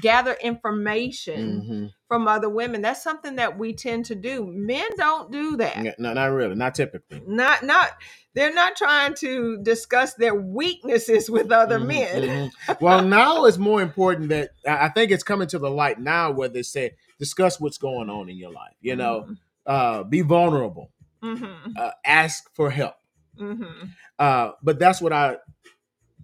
gather 0.00 0.36
information 0.42 1.62
Mhm. 1.62 1.92
from 2.08 2.28
other 2.28 2.48
women. 2.48 2.82
That's 2.82 3.02
something 3.02 3.36
that 3.36 3.58
we 3.58 3.72
tend 3.72 4.06
to 4.06 4.14
do. 4.14 4.46
Men 4.46 4.86
don't 4.96 5.30
do 5.30 5.56
that. 5.56 5.98
No 5.98 6.12
not 6.12 6.26
really 6.26 6.54
not 6.54 6.74
typically 6.74 7.22
not 7.26 7.62
not 7.62 7.90
they're 8.34 8.54
not 8.54 8.76
trying 8.76 9.14
to 9.14 9.58
discuss 9.62 10.14
their 10.14 10.34
weaknesses 10.34 11.28
with 11.30 11.50
other 11.50 11.78
Mhm, 11.78 11.86
men 11.86 12.22
mhm. 12.22 12.50
well 12.80 13.02
now 13.04 13.44
it's 13.44 13.58
more 13.58 13.82
important 13.82 14.28
that 14.28 14.50
i 14.66 14.88
think 14.88 15.10
it's 15.10 15.22
coming 15.22 15.48
to 15.48 15.58
the 15.58 15.70
light 15.70 15.98
now 15.98 16.30
where 16.30 16.48
they 16.48 16.62
say 16.62 16.92
discuss 17.18 17.60
what's 17.60 17.78
going 17.78 18.08
on 18.10 18.28
in 18.28 18.36
your 18.36 18.52
life 18.52 18.74
you 18.80 18.96
know 18.96 19.28
uh 19.66 20.02
be 20.04 20.20
vulnerable 20.20 20.90
mm-hmm, 21.22 21.72
uh, 21.76 21.90
ask 22.04 22.54
for 22.54 22.70
help 22.70 22.94
mm-hmm, 23.38 23.86
uh 24.18 24.52
but 24.62 24.78
that's 24.78 25.00
what 25.00 25.12
i 25.12 25.36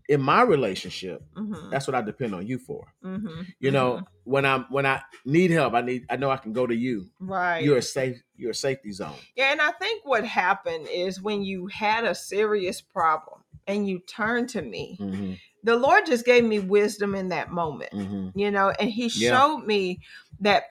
in 0.09 0.21
my 0.21 0.42
relationship 0.42 1.23
mm-hmm, 1.37 1.71
that's 1.71 1.87
what 1.87 1.95
i 1.95 2.01
depend 2.03 2.35
on 2.35 2.47
you 2.47 2.59
for. 2.59 2.92
Mm-hmm, 3.05 3.42
you 3.59 3.71
know 3.71 4.03
when 4.25 4.45
i'm 4.45 4.66
when 4.71 4.87
i 4.87 5.01
need 5.25 5.51
help 5.51 5.75
i 5.75 5.81
need 5.81 6.05
i 6.11 6.16
know 6.16 6.31
i 6.31 6.37
can 6.37 6.53
go 6.53 6.66
to 6.66 6.75
you. 6.75 7.09
Right. 7.21 7.62
You're 7.64 7.79
a 7.79 7.83
safe 7.83 8.23
you're 8.37 8.51
a 8.53 8.55
safety 8.55 8.92
zone. 8.92 9.14
Yeah 9.35 9.53
and 9.53 9.61
i 9.61 9.71
think 9.73 10.03
what 10.05 10.25
happened 10.25 10.88
is 10.90 11.21
when 11.21 11.42
you 11.42 11.66
had 11.69 12.05
a 12.05 12.14
serious 12.14 12.81
problem 12.81 13.40
and 13.66 13.88
you 13.88 13.99
turned 14.01 14.49
to 14.51 14.62
me 14.62 14.97
mm-hmm, 15.01 15.33
the 15.64 15.77
lord 15.77 16.07
just 16.07 16.25
gave 16.25 16.45
me 16.45 16.59
wisdom 16.61 17.14
in 17.14 17.29
that 17.31 17.51
moment 17.51 17.90
mm-hmm, 17.92 18.38
you 18.38 18.51
know 18.51 18.71
and 18.79 18.90
he 18.90 19.09
Yeah. 19.09 19.31
showed 19.31 19.64
me 19.66 20.01
that 20.40 20.64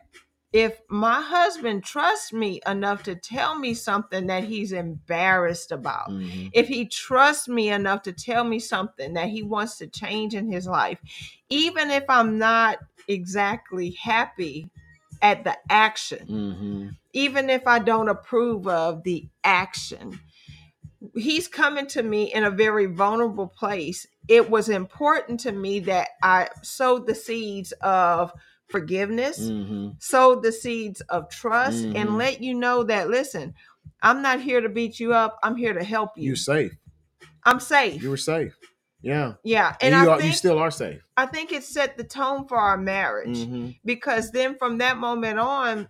if 0.55 0.79
my 0.87 1.21
husband 1.21 1.83
trusts 1.83 2.31
me 2.31 2.61
enough 2.65 3.03
to 3.03 3.13
tell 3.13 3.59
me 3.59 3.73
something 3.73 4.27
that 4.27 4.45
he's 4.45 4.71
embarrassed 4.71 5.69
about 5.69 6.09
mm-hmm. 6.09 6.47
if 6.53 6.65
he 6.69 6.85
trusts 6.85 7.49
me 7.49 7.69
enough 7.69 8.03
to 8.03 8.13
tell 8.13 8.45
me 8.45 8.57
something 8.57 9.15
that 9.15 9.27
he 9.27 9.43
wants 9.43 9.77
to 9.77 9.85
change 9.85 10.33
in 10.33 10.49
his 10.49 10.65
life, 10.65 10.97
even 11.49 11.91
if 11.91 12.05
I'm 12.07 12.37
not 12.37 12.77
exactly 13.09 13.97
happy 14.01 14.69
at 15.21 15.43
the 15.43 15.57
action, 15.69 16.25
Mm-hmm. 16.25 16.89
even 17.11 17.49
if 17.49 17.67
I 17.67 17.79
don't 17.79 18.07
approve 18.07 18.65
of 18.65 19.03
the 19.03 19.27
action, 19.43 20.21
he's 21.15 21.49
coming 21.49 21.87
to 21.87 22.01
me 22.01 22.33
in 22.33 22.45
a 22.45 22.49
very 22.49 22.85
vulnerable 22.85 23.47
place. 23.47 24.07
It 24.29 24.49
was 24.49 24.69
important 24.69 25.41
to 25.41 25.51
me 25.51 25.81
that 25.81 26.09
I 26.23 26.47
sowed 26.63 27.07
the 27.07 27.15
seeds 27.15 27.73
of 27.81 28.31
forgiveness, 28.67 29.39
Mm-hmm. 29.39 29.89
sowed 29.99 30.43
the 30.43 30.51
seeds 30.51 31.01
of 31.09 31.29
trust, 31.29 31.83
Mhm. 31.85 31.95
and 31.95 32.17
let 32.17 32.41
you 32.41 32.53
know 32.53 32.83
that, 32.83 33.09
listen, 33.09 33.53
I'm 34.01 34.21
not 34.21 34.41
here 34.41 34.61
to 34.61 34.69
beat 34.69 34.99
you 34.99 35.13
up. 35.13 35.37
I'm 35.43 35.55
here 35.55 35.73
to 35.73 35.83
help 35.83 36.17
you. 36.17 36.23
You're 36.27 36.35
safe. 36.35 36.73
I'm 37.43 37.59
safe. 37.59 38.01
You 38.01 38.09
were 38.09 38.17
safe. 38.17 38.55
Yeah. 39.01 39.33
Yeah, 39.43 39.75
And, 39.81 39.93
and, 39.93 40.03
you, 40.03 40.09
I 40.09 40.13
are, 40.13 40.17
think 40.17 40.31
you 40.31 40.35
still 40.35 40.57
are 40.57 40.71
safe. 40.71 41.01
I 41.15 41.27
think 41.27 41.51
it 41.51 41.63
set 41.63 41.95
the 41.95 42.03
tone 42.03 42.47
for 42.47 42.57
our 42.57 42.77
marriage 42.77 43.37
Mm-hmm. 43.37 43.69
because 43.85 44.31
then 44.31 44.57
from 44.57 44.79
that 44.79 44.97
moment 44.97 45.37
on, 45.37 45.87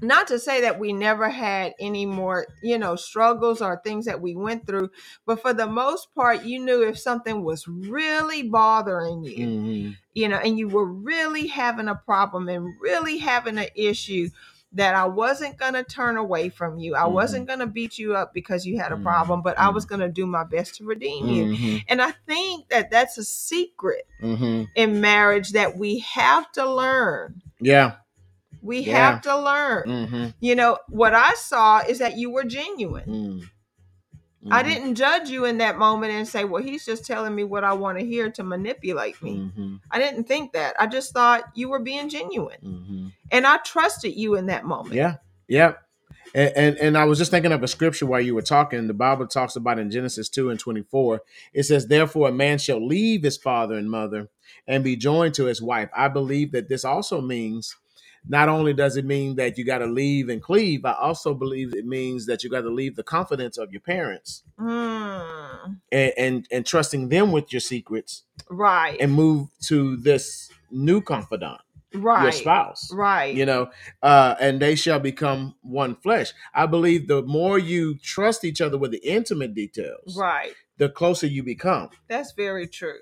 not 0.00 0.26
to 0.28 0.38
say 0.38 0.62
that 0.62 0.78
we 0.80 0.92
never 0.92 1.28
had 1.30 1.72
any 1.78 2.04
more, 2.04 2.46
you 2.62 2.78
know, 2.78 2.96
struggles 2.96 3.62
or 3.62 3.80
things 3.84 4.06
that 4.06 4.20
we 4.20 4.34
went 4.34 4.66
through, 4.66 4.90
but 5.26 5.40
for 5.40 5.52
the 5.54 5.66
most 5.66 6.14
part, 6.14 6.44
you 6.44 6.58
knew 6.58 6.82
if 6.82 6.98
something 6.98 7.42
was 7.44 7.66
really 7.68 8.42
bothering 8.42 9.24
you, 9.24 9.46
Mm-hmm. 9.46 9.90
you 10.12 10.28
know, 10.28 10.36
and 10.38 10.58
you 10.58 10.68
were 10.68 10.86
really 10.86 11.46
having 11.46 11.88
a 11.88 11.94
problem 11.94 12.48
and 12.48 12.66
really 12.80 13.18
having 13.18 13.58
an 13.58 13.68
issue. 13.74 14.28
That 14.76 14.96
I 14.96 15.04
wasn't 15.04 15.56
gonna 15.56 15.84
turn 15.84 16.16
away 16.16 16.48
from 16.48 16.80
you. 16.80 16.96
I 16.96 17.02
Mhm. 17.02 17.12
wasn't 17.12 17.46
gonna 17.46 17.68
beat 17.68 17.96
you 17.96 18.16
up 18.16 18.34
because 18.34 18.66
you 18.66 18.76
had 18.80 18.90
a 18.90 18.96
Mhm. 18.96 19.04
problem, 19.04 19.40
but 19.40 19.56
I 19.56 19.68
was 19.68 19.84
gonna 19.84 20.08
do 20.08 20.26
my 20.26 20.42
best 20.42 20.74
to 20.78 20.84
redeem 20.84 21.28
you. 21.28 21.44
Mm-hmm. 21.44 21.76
And 21.88 22.02
I 22.02 22.10
think 22.26 22.70
that 22.70 22.90
that's 22.90 23.16
a 23.16 23.22
secret 23.22 24.04
Mm-hmm. 24.20 24.64
in 24.74 25.00
marriage 25.00 25.50
that 25.52 25.78
we 25.78 26.00
have 26.00 26.50
to 26.54 26.68
learn. 26.68 27.40
Yeah. 27.60 27.92
We 28.64 28.80
Yeah. 28.80 29.12
have 29.12 29.20
to 29.22 29.36
learn. 29.38 29.84
Mm-hmm. 29.86 30.26
You 30.40 30.54
know, 30.56 30.78
what 30.88 31.14
I 31.14 31.34
saw 31.34 31.80
is 31.86 31.98
that 31.98 32.16
you 32.16 32.30
were 32.30 32.44
genuine. 32.44 33.04
Mm-hmm. 33.06 34.52
I 34.52 34.62
didn't 34.62 34.96
judge 34.96 35.30
you 35.30 35.46
in 35.46 35.58
that 35.58 35.78
moment 35.78 36.12
and 36.12 36.28
say, 36.28 36.44
well, 36.44 36.62
he's 36.62 36.84
just 36.84 37.06
telling 37.06 37.34
me 37.34 37.44
what 37.44 37.64
I 37.64 37.72
want 37.72 37.98
to 37.98 38.04
hear 38.04 38.30
to 38.32 38.42
manipulate 38.42 39.22
me. 39.22 39.36
Mm-hmm. 39.38 39.76
I 39.90 39.98
didn't 39.98 40.24
think 40.24 40.52
that. 40.52 40.74
I 40.78 40.86
just 40.86 41.14
thought 41.14 41.44
you 41.54 41.70
were 41.70 41.78
being 41.78 42.10
genuine. 42.10 42.58
Mm-hmm. 42.62 43.06
And 43.30 43.46
I 43.46 43.56
trusted 43.58 44.14
you 44.14 44.34
in 44.34 44.46
that 44.46 44.64
moment. 44.66 44.94
Yeah. 44.96 45.16
Yeah. 45.48 45.74
And, 46.34 46.52
and 46.56 46.76
and 46.78 46.98
I 46.98 47.04
was 47.04 47.18
just 47.18 47.30
thinking 47.30 47.52
of 47.52 47.62
a 47.62 47.68
scripture 47.68 48.06
while 48.06 48.20
you 48.20 48.34
were 48.34 48.42
talking. 48.42 48.86
The 48.86 48.92
Bible 48.94 49.26
talks 49.26 49.56
about 49.56 49.78
in 49.78 49.90
Genesis 49.90 50.28
2 50.28 50.50
and 50.50 50.58
24, 50.58 51.22
it 51.52 51.62
says, 51.62 51.86
Therefore 51.86 52.28
a 52.28 52.32
man 52.32 52.58
shall 52.58 52.84
leave 52.84 53.22
his 53.22 53.36
father 53.36 53.76
and 53.76 53.90
mother 53.90 54.28
and 54.66 54.82
be 54.84 54.96
joined 54.96 55.34
to 55.34 55.44
his 55.44 55.62
wife. 55.62 55.88
I 55.96 56.08
believe 56.08 56.52
that 56.52 56.68
this 56.68 56.84
also 56.84 57.20
means 57.20 57.76
not 58.28 58.48
only 58.48 58.72
does 58.72 58.96
it 58.96 59.04
mean 59.04 59.36
that 59.36 59.58
you 59.58 59.64
got 59.64 59.78
to 59.78 59.86
leave 59.86 60.28
and 60.28 60.42
cleave, 60.42 60.84
I 60.84 60.92
also 60.94 61.34
believe 61.34 61.74
it 61.74 61.86
means 61.86 62.26
that 62.26 62.42
you 62.42 62.50
got 62.50 62.62
to 62.62 62.70
leave 62.70 62.96
the 62.96 63.02
confidence 63.02 63.58
of 63.58 63.70
your 63.72 63.80
parents 63.82 64.42
Mm, 64.58 65.78
and, 65.92 66.12
and 66.16 66.48
and 66.50 66.66
trusting 66.66 67.08
them 67.08 67.32
with 67.32 67.52
your 67.52 67.60
secrets 67.60 68.24
right. 68.50 68.96
and 69.00 69.12
move 69.12 69.48
to 69.62 69.96
this 69.96 70.50
new 70.70 71.00
confidant, 71.00 71.60
right. 71.94 72.22
your 72.22 72.32
spouse. 72.32 72.90
Right. 72.92 73.34
you 73.34 73.44
know 73.46 73.70
uh 74.02 74.34
and 74.40 74.60
they 74.60 74.74
shall 74.76 74.98
become 75.00 75.54
one 75.62 75.94
flesh 75.96 76.32
i 76.54 76.66
believe 76.66 77.08
the 77.08 77.22
more 77.22 77.58
you 77.58 77.96
trust 77.98 78.44
each 78.44 78.60
other 78.60 78.78
with 78.78 78.90
the 78.92 78.98
intimate 79.08 79.54
details 79.54 80.16
right. 80.18 80.52
the 80.78 80.88
closer 80.88 81.26
you 81.26 81.42
become 81.42 81.90
That's 82.08 82.32
very 82.32 82.66
true. 82.68 83.00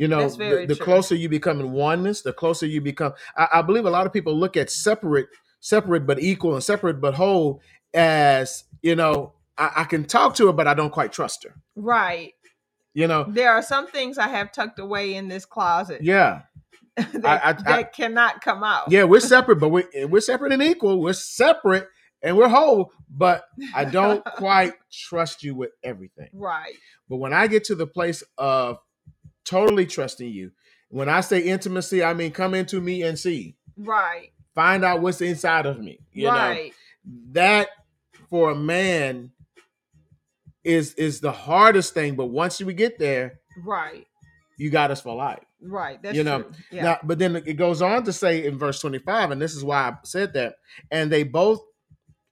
You 0.00 0.08
know 0.08 0.20
That's 0.20 0.36
very 0.36 0.64
the, 0.66 0.74
the 0.74 0.76
true. 0.76 0.84
closer 0.84 1.14
you 1.14 1.28
become 1.28 1.60
in 1.60 1.72
oneness 1.72 2.22
the 2.22 2.32
closer 2.32 2.66
you 2.66 2.80
become 2.80 3.12
I, 3.36 3.46
I 3.54 3.62
believe 3.62 3.84
a 3.84 3.90
lot 3.90 4.06
of 4.06 4.12
people 4.12 4.34
look 4.34 4.56
at 4.56 4.70
separate 4.70 5.28
separate 5.60 6.06
but 6.06 6.18
equal 6.20 6.54
and 6.54 6.64
separate 6.64 7.00
but 7.00 7.14
whole 7.14 7.60
as 7.94 8.64
you 8.82 8.96
know 8.96 9.32
I, 9.58 9.70
I 9.78 9.84
can 9.84 10.04
talk 10.04 10.34
to 10.36 10.46
her 10.46 10.52
but 10.52 10.66
i 10.66 10.74
don't 10.74 10.90
quite 10.90 11.12
trust 11.12 11.44
her 11.44 11.54
Right. 11.76 12.32
you 12.94 13.06
know 13.06 13.24
There 13.28 13.50
are 13.50 13.62
some 13.62 13.86
things 13.86 14.16
I 14.18 14.28
have 14.28 14.52
tucked 14.52 14.78
away 14.78 15.14
in 15.14 15.28
this 15.28 15.44
closet 15.44 16.00
yeah 16.02 16.42
that, 16.96 17.24
I- 17.26 17.50
I- 17.50 17.52
that 17.52 17.92
cannot 17.92 18.40
come 18.40 18.64
out. 18.64 18.90
yeah 18.90 19.04
we're 19.04 19.20
separate 19.36 19.56
but 19.56 19.68
we, 19.68 19.84
we're 20.06 20.20
separate 20.20 20.52
and 20.52 20.62
equal 20.62 21.00
we're 21.00 21.12
separate 21.12 21.86
and 22.22 22.36
we're 22.38 22.48
whole 22.48 22.92
but 23.10 23.44
i 23.74 23.84
don't 23.84 24.24
quite 24.36 24.74
trust 24.90 25.42
you 25.42 25.54
with 25.54 25.70
everything 25.84 26.28
Right. 26.32 26.74
But 27.08 27.16
when 27.16 27.32
I 27.32 27.48
get 27.48 27.64
to 27.64 27.74
the 27.74 27.88
place 27.88 28.22
of 28.38 28.78
totally 29.44 29.86
trusting 29.86 30.30
you, 30.30 30.52
when 30.88 31.08
I 31.08 31.20
say 31.20 31.40
intimacy, 31.40 32.02
I 32.02 32.14
mean 32.14 32.32
come 32.32 32.54
into 32.54 32.80
me 32.80 33.02
and 33.02 33.18
see. 33.18 33.56
Right. 33.76 34.32
Find 34.54 34.84
out 34.84 35.00
what's 35.00 35.20
inside 35.20 35.66
of 35.66 35.78
me. 35.80 36.00
You 36.12 36.24
know, 36.26 36.30
right. 36.32 36.72
that 37.32 37.68
for 38.28 38.50
a 38.50 38.54
man 38.56 39.30
is 40.64 40.94
is 40.94 41.20
the 41.20 41.32
hardest 41.32 41.94
thing. 41.94 42.16
But 42.16 42.26
once 42.26 42.60
we 42.60 42.74
get 42.74 42.98
there, 42.98 43.40
Right. 43.64 44.06
you 44.58 44.70
got 44.70 44.90
us 44.90 45.00
for 45.00 45.14
life. 45.14 45.44
Right. 45.62 46.02
That's 46.02 46.16
You 46.16 46.24
know, 46.24 46.42
true. 46.42 46.52
Yeah. 46.72 46.82
Now, 46.82 46.98
but 47.02 47.18
then 47.18 47.36
it 47.36 47.54
goes 47.54 47.82
on 47.82 48.04
to 48.04 48.12
say 48.12 48.44
in 48.44 48.58
verse 48.58 48.80
25, 48.80 49.30
and 49.30 49.40
this 49.40 49.54
is 49.54 49.64
why 49.64 49.88
I 49.90 49.94
said 50.04 50.32
that, 50.34 50.54
and 50.90 51.10
they 51.12 51.22
both 51.22 51.60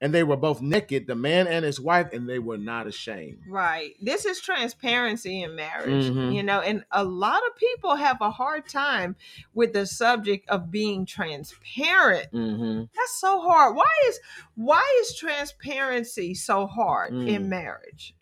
and 0.01 0.15
they 0.15 0.23
were 0.23 0.37
both 0.37 0.63
naked, 0.63 1.07
the 1.09 1.15
man 1.17 1.47
and 1.49 1.65
his 1.65 1.81
wife, 1.81 2.13
and 2.13 2.29
they 2.29 2.39
were 2.39 2.57
not 2.57 2.87
ashamed. 2.87 3.41
Right. 3.49 3.95
This 4.01 4.25
is 4.27 4.41
transparency 4.41 5.43
in 5.43 5.57
marriage, 5.57 6.05
Mhm. 6.11 6.35
you 6.35 6.43
know, 6.45 6.61
and 6.61 6.85
a 6.93 7.03
lot 7.05 7.41
of 7.49 7.57
people 7.57 7.97
have 7.97 8.21
a 8.21 8.31
hard 8.31 8.69
time 8.69 9.17
with 9.55 9.73
the 9.73 9.87
subject 9.87 10.49
of 10.49 10.71
being 10.71 11.05
transparent. 11.05 12.31
Mm-hmm. 12.33 12.83
That's 12.95 13.21
so 13.21 13.41
hard. 13.41 13.75
Why 13.75 13.91
is 14.09 14.21
why 14.55 14.99
is 15.01 15.17
transparency 15.17 16.35
so 16.35 16.67
hard 16.67 17.13
Mm. 17.13 17.29
in 17.29 17.49
marriage? 17.49 18.15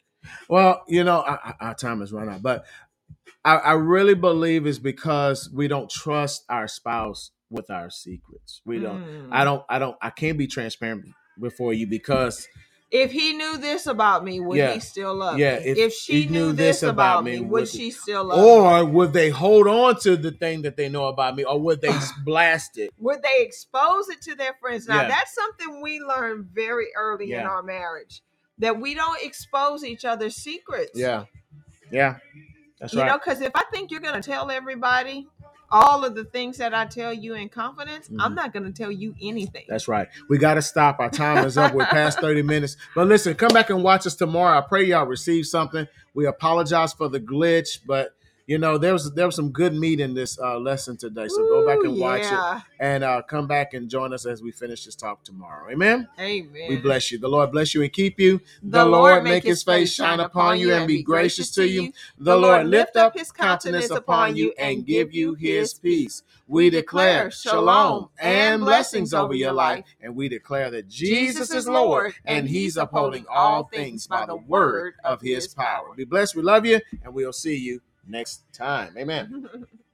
Well, 0.49 0.83
you 0.89 1.05
know, 1.05 1.21
I, 1.21 1.35
I- 1.51 1.55
our 1.69 1.75
time 1.75 2.01
has 2.01 2.13
run 2.13 2.29
out, 2.29 2.43
but 2.43 2.65
I, 3.45 3.57
I 3.57 3.73
really 3.75 4.15
believe 4.15 4.67
it's 4.67 4.79
because 4.79 5.51
we 5.53 5.69
don't 5.69 5.89
trust 5.91 6.45
our 6.49 6.67
spouse 6.67 7.31
with 7.51 7.71
our 7.71 7.91
secrets. 7.91 8.61
We 8.65 8.81
don't. 8.81 9.05
Mm. 9.05 9.29
I 9.31 9.45
don't. 9.45 9.63
I 9.69 9.79
don't. 9.79 9.97
I 10.03 10.11
can't 10.11 10.37
be 10.37 10.47
transparent 10.49 11.05
before 11.41 11.73
you 11.73 11.87
because 11.87 12.49
If 12.91 13.11
he 13.11 13.33
knew 13.33 13.59
this 13.59 13.87
about 13.87 14.25
me, 14.25 14.39
would 14.39 14.59
Yeah. 14.59 14.75
he 14.75 14.81
still 14.81 15.15
love 15.15 15.39
Yeah, 15.39 15.57
me? 15.57 15.63
if 15.65 15.79
If, 15.79 15.93
she 15.95 16.25
he 16.25 16.27
knew, 16.31 16.53
this 16.53 16.83
about 16.83 17.25
me, 17.25 17.41
would 17.41 17.51
would 17.51 17.69
she 17.69 17.91
still 17.91 18.25
love 18.25 18.39
me? 18.39 18.53
or 18.53 18.85
would 18.85 19.13
they 19.13 19.29
hold 19.31 19.67
on 19.67 19.99
to 20.01 20.17
the 20.17 20.31
thing 20.31 20.63
that 20.63 20.77
they 20.77 20.89
know 20.89 21.07
about 21.07 21.35
me, 21.37 21.45
or 21.45 21.59
would 21.61 21.81
they 21.81 21.91
blast 22.25 22.79
it? 22.79 22.91
Would 22.99 23.23
they 23.23 23.43
expose 23.43 24.09
it 24.09 24.23
to 24.23 24.35
their 24.37 24.55
friends? 24.61 24.87
Now 24.87 25.03
Yeah. 25.03 25.09
that's 25.09 25.35
something 25.35 25.83
we 25.83 26.01
learned 26.01 26.47
very 26.47 26.87
early 26.97 27.33
in 27.33 27.41
our 27.45 27.63
marriage. 27.63 28.23
That 28.59 28.81
we 28.81 28.95
don't 28.95 29.21
expose 29.23 29.85
each 29.85 30.05
other's 30.05 30.37
secrets. 30.37 30.99
Yeah, 30.99 31.25
yeah, 31.91 32.19
that's 32.81 32.95
you 32.95 33.01
right. 33.01 33.09
know, 33.11 33.19
because 33.19 33.41
if 33.43 33.53
I 33.55 33.65
think 33.73 33.91
you're 33.91 34.01
gonna 34.01 34.23
tell 34.23 34.51
everybody 34.51 35.27
all 35.71 36.05
of 36.05 36.15
the 36.15 36.25
things 36.25 36.57
that 36.59 36.75
I 36.75 36.87
tell 36.87 37.13
you 37.13 37.35
in 37.35 37.49
confidence, 37.49 38.09
I'm 38.19 38.33
Mhm. 38.33 38.37
not 38.37 38.53
gonna 38.53 38.73
tell 38.73 38.91
you 38.91 39.15
anything. 39.21 39.65
That's 39.69 39.89
right. 39.89 40.09
We 40.29 40.39
got 40.39 40.55
to 40.55 40.63
stop. 40.63 40.99
Our 41.01 41.11
time 41.11 41.45
is 41.45 41.59
up. 41.59 41.75
We're 41.75 41.87
past 41.87 42.21
30 42.21 42.43
minutes. 42.43 42.77
But 42.95 43.07
listen, 43.09 43.35
come 43.35 43.53
back 43.53 43.71
and 43.71 43.83
watch 43.83 44.07
us 44.07 44.15
tomorrow. 44.17 44.59
I 44.59 44.63
pray 44.63 44.85
y'all 44.85 45.07
receive 45.07 45.47
something. 45.47 45.87
We 46.15 46.27
apologize 46.27 46.93
for 46.95 47.09
the 47.09 47.21
glitch, 47.21 47.81
but 47.87 48.16
you 48.47 48.59
know, 48.59 48.79
there 48.79 48.93
was 48.93 49.13
there 49.13 49.27
was 49.27 49.35
some 49.35 49.51
good 49.51 49.75
meat 49.75 49.99
in 49.99 50.15
this 50.15 50.39
uh, 50.39 50.59
lesson 50.59 50.97
today. 50.97 51.27
So 51.27 51.43
go 51.49 51.67
back 51.67 51.79
Ooh, 51.79 51.91
and 51.91 51.99
watch 51.99 52.23
it 52.23 52.63
and 52.79 53.03
uh, 53.03 53.23
come 53.23 53.49
back 53.49 53.75
and 53.75 53.89
join 53.89 54.13
us 54.13 54.25
as 54.25 54.41
we 54.41 54.53
finish 54.53 54.85
this 54.85 54.95
talk 54.95 55.25
tomorrow. 55.25 55.69
Amen. 55.69 56.09
Amen. 56.21 56.69
We 56.69 56.77
bless 56.77 57.11
you. 57.11 57.19
The 57.19 57.29
Lord 57.29 57.51
bless 57.51 57.75
you 57.75 57.83
and 57.83 57.93
keep 57.93 58.21
you. 58.21 58.41
The, 58.63 58.85
Lord 58.85 59.25
make 59.25 59.43
his 59.43 59.65
face 59.65 59.93
shine 59.93 60.21
upon 60.21 60.61
you 60.61 60.73
and 60.73 60.87
be 60.87 61.03
gracious 61.03 61.51
to 61.53 61.67
you. 61.67 61.93
The 62.19 62.37
Lord 62.37 62.69
lift 62.69 62.97
up 62.97 63.19
his 63.19 63.33
countenance 63.33 63.91
upon 63.91 64.37
you 64.37 64.55
and 64.59 64.87
give 64.87 65.13
you 65.13 65.35
his 65.35 65.75
peace. 65.75 66.23
We 66.47 66.71
declare 66.71 67.33
shalom 67.33 68.11
and 68.21 68.63
blessings 68.63 69.13
over 69.13 69.35
your 69.35 69.53
life. 69.53 69.85
And 70.01 70.15
we 70.15 70.29
declare 70.29 70.71
that 70.71 70.89
Jesus 70.89 71.51
is 71.51 71.67
Lord 71.67 72.15
and 72.25 72.49
he's 72.49 72.77
upholding 72.77 73.25
all 73.29 73.65
things 73.65 74.07
by 74.07 74.25
the 74.25 74.37
word 74.37 74.95
of 75.03 75.21
his 75.21 75.49
power. 75.53 75.95
Be 75.97 76.05
blessed. 76.05 76.37
We 76.37 76.43
love 76.43 76.65
you 76.65 76.81
and 77.03 77.13
we'll 77.13 77.33
see 77.33 77.57
you 77.57 77.81
next 78.09 78.43
time. 78.53 78.95
Amen. 78.97 79.49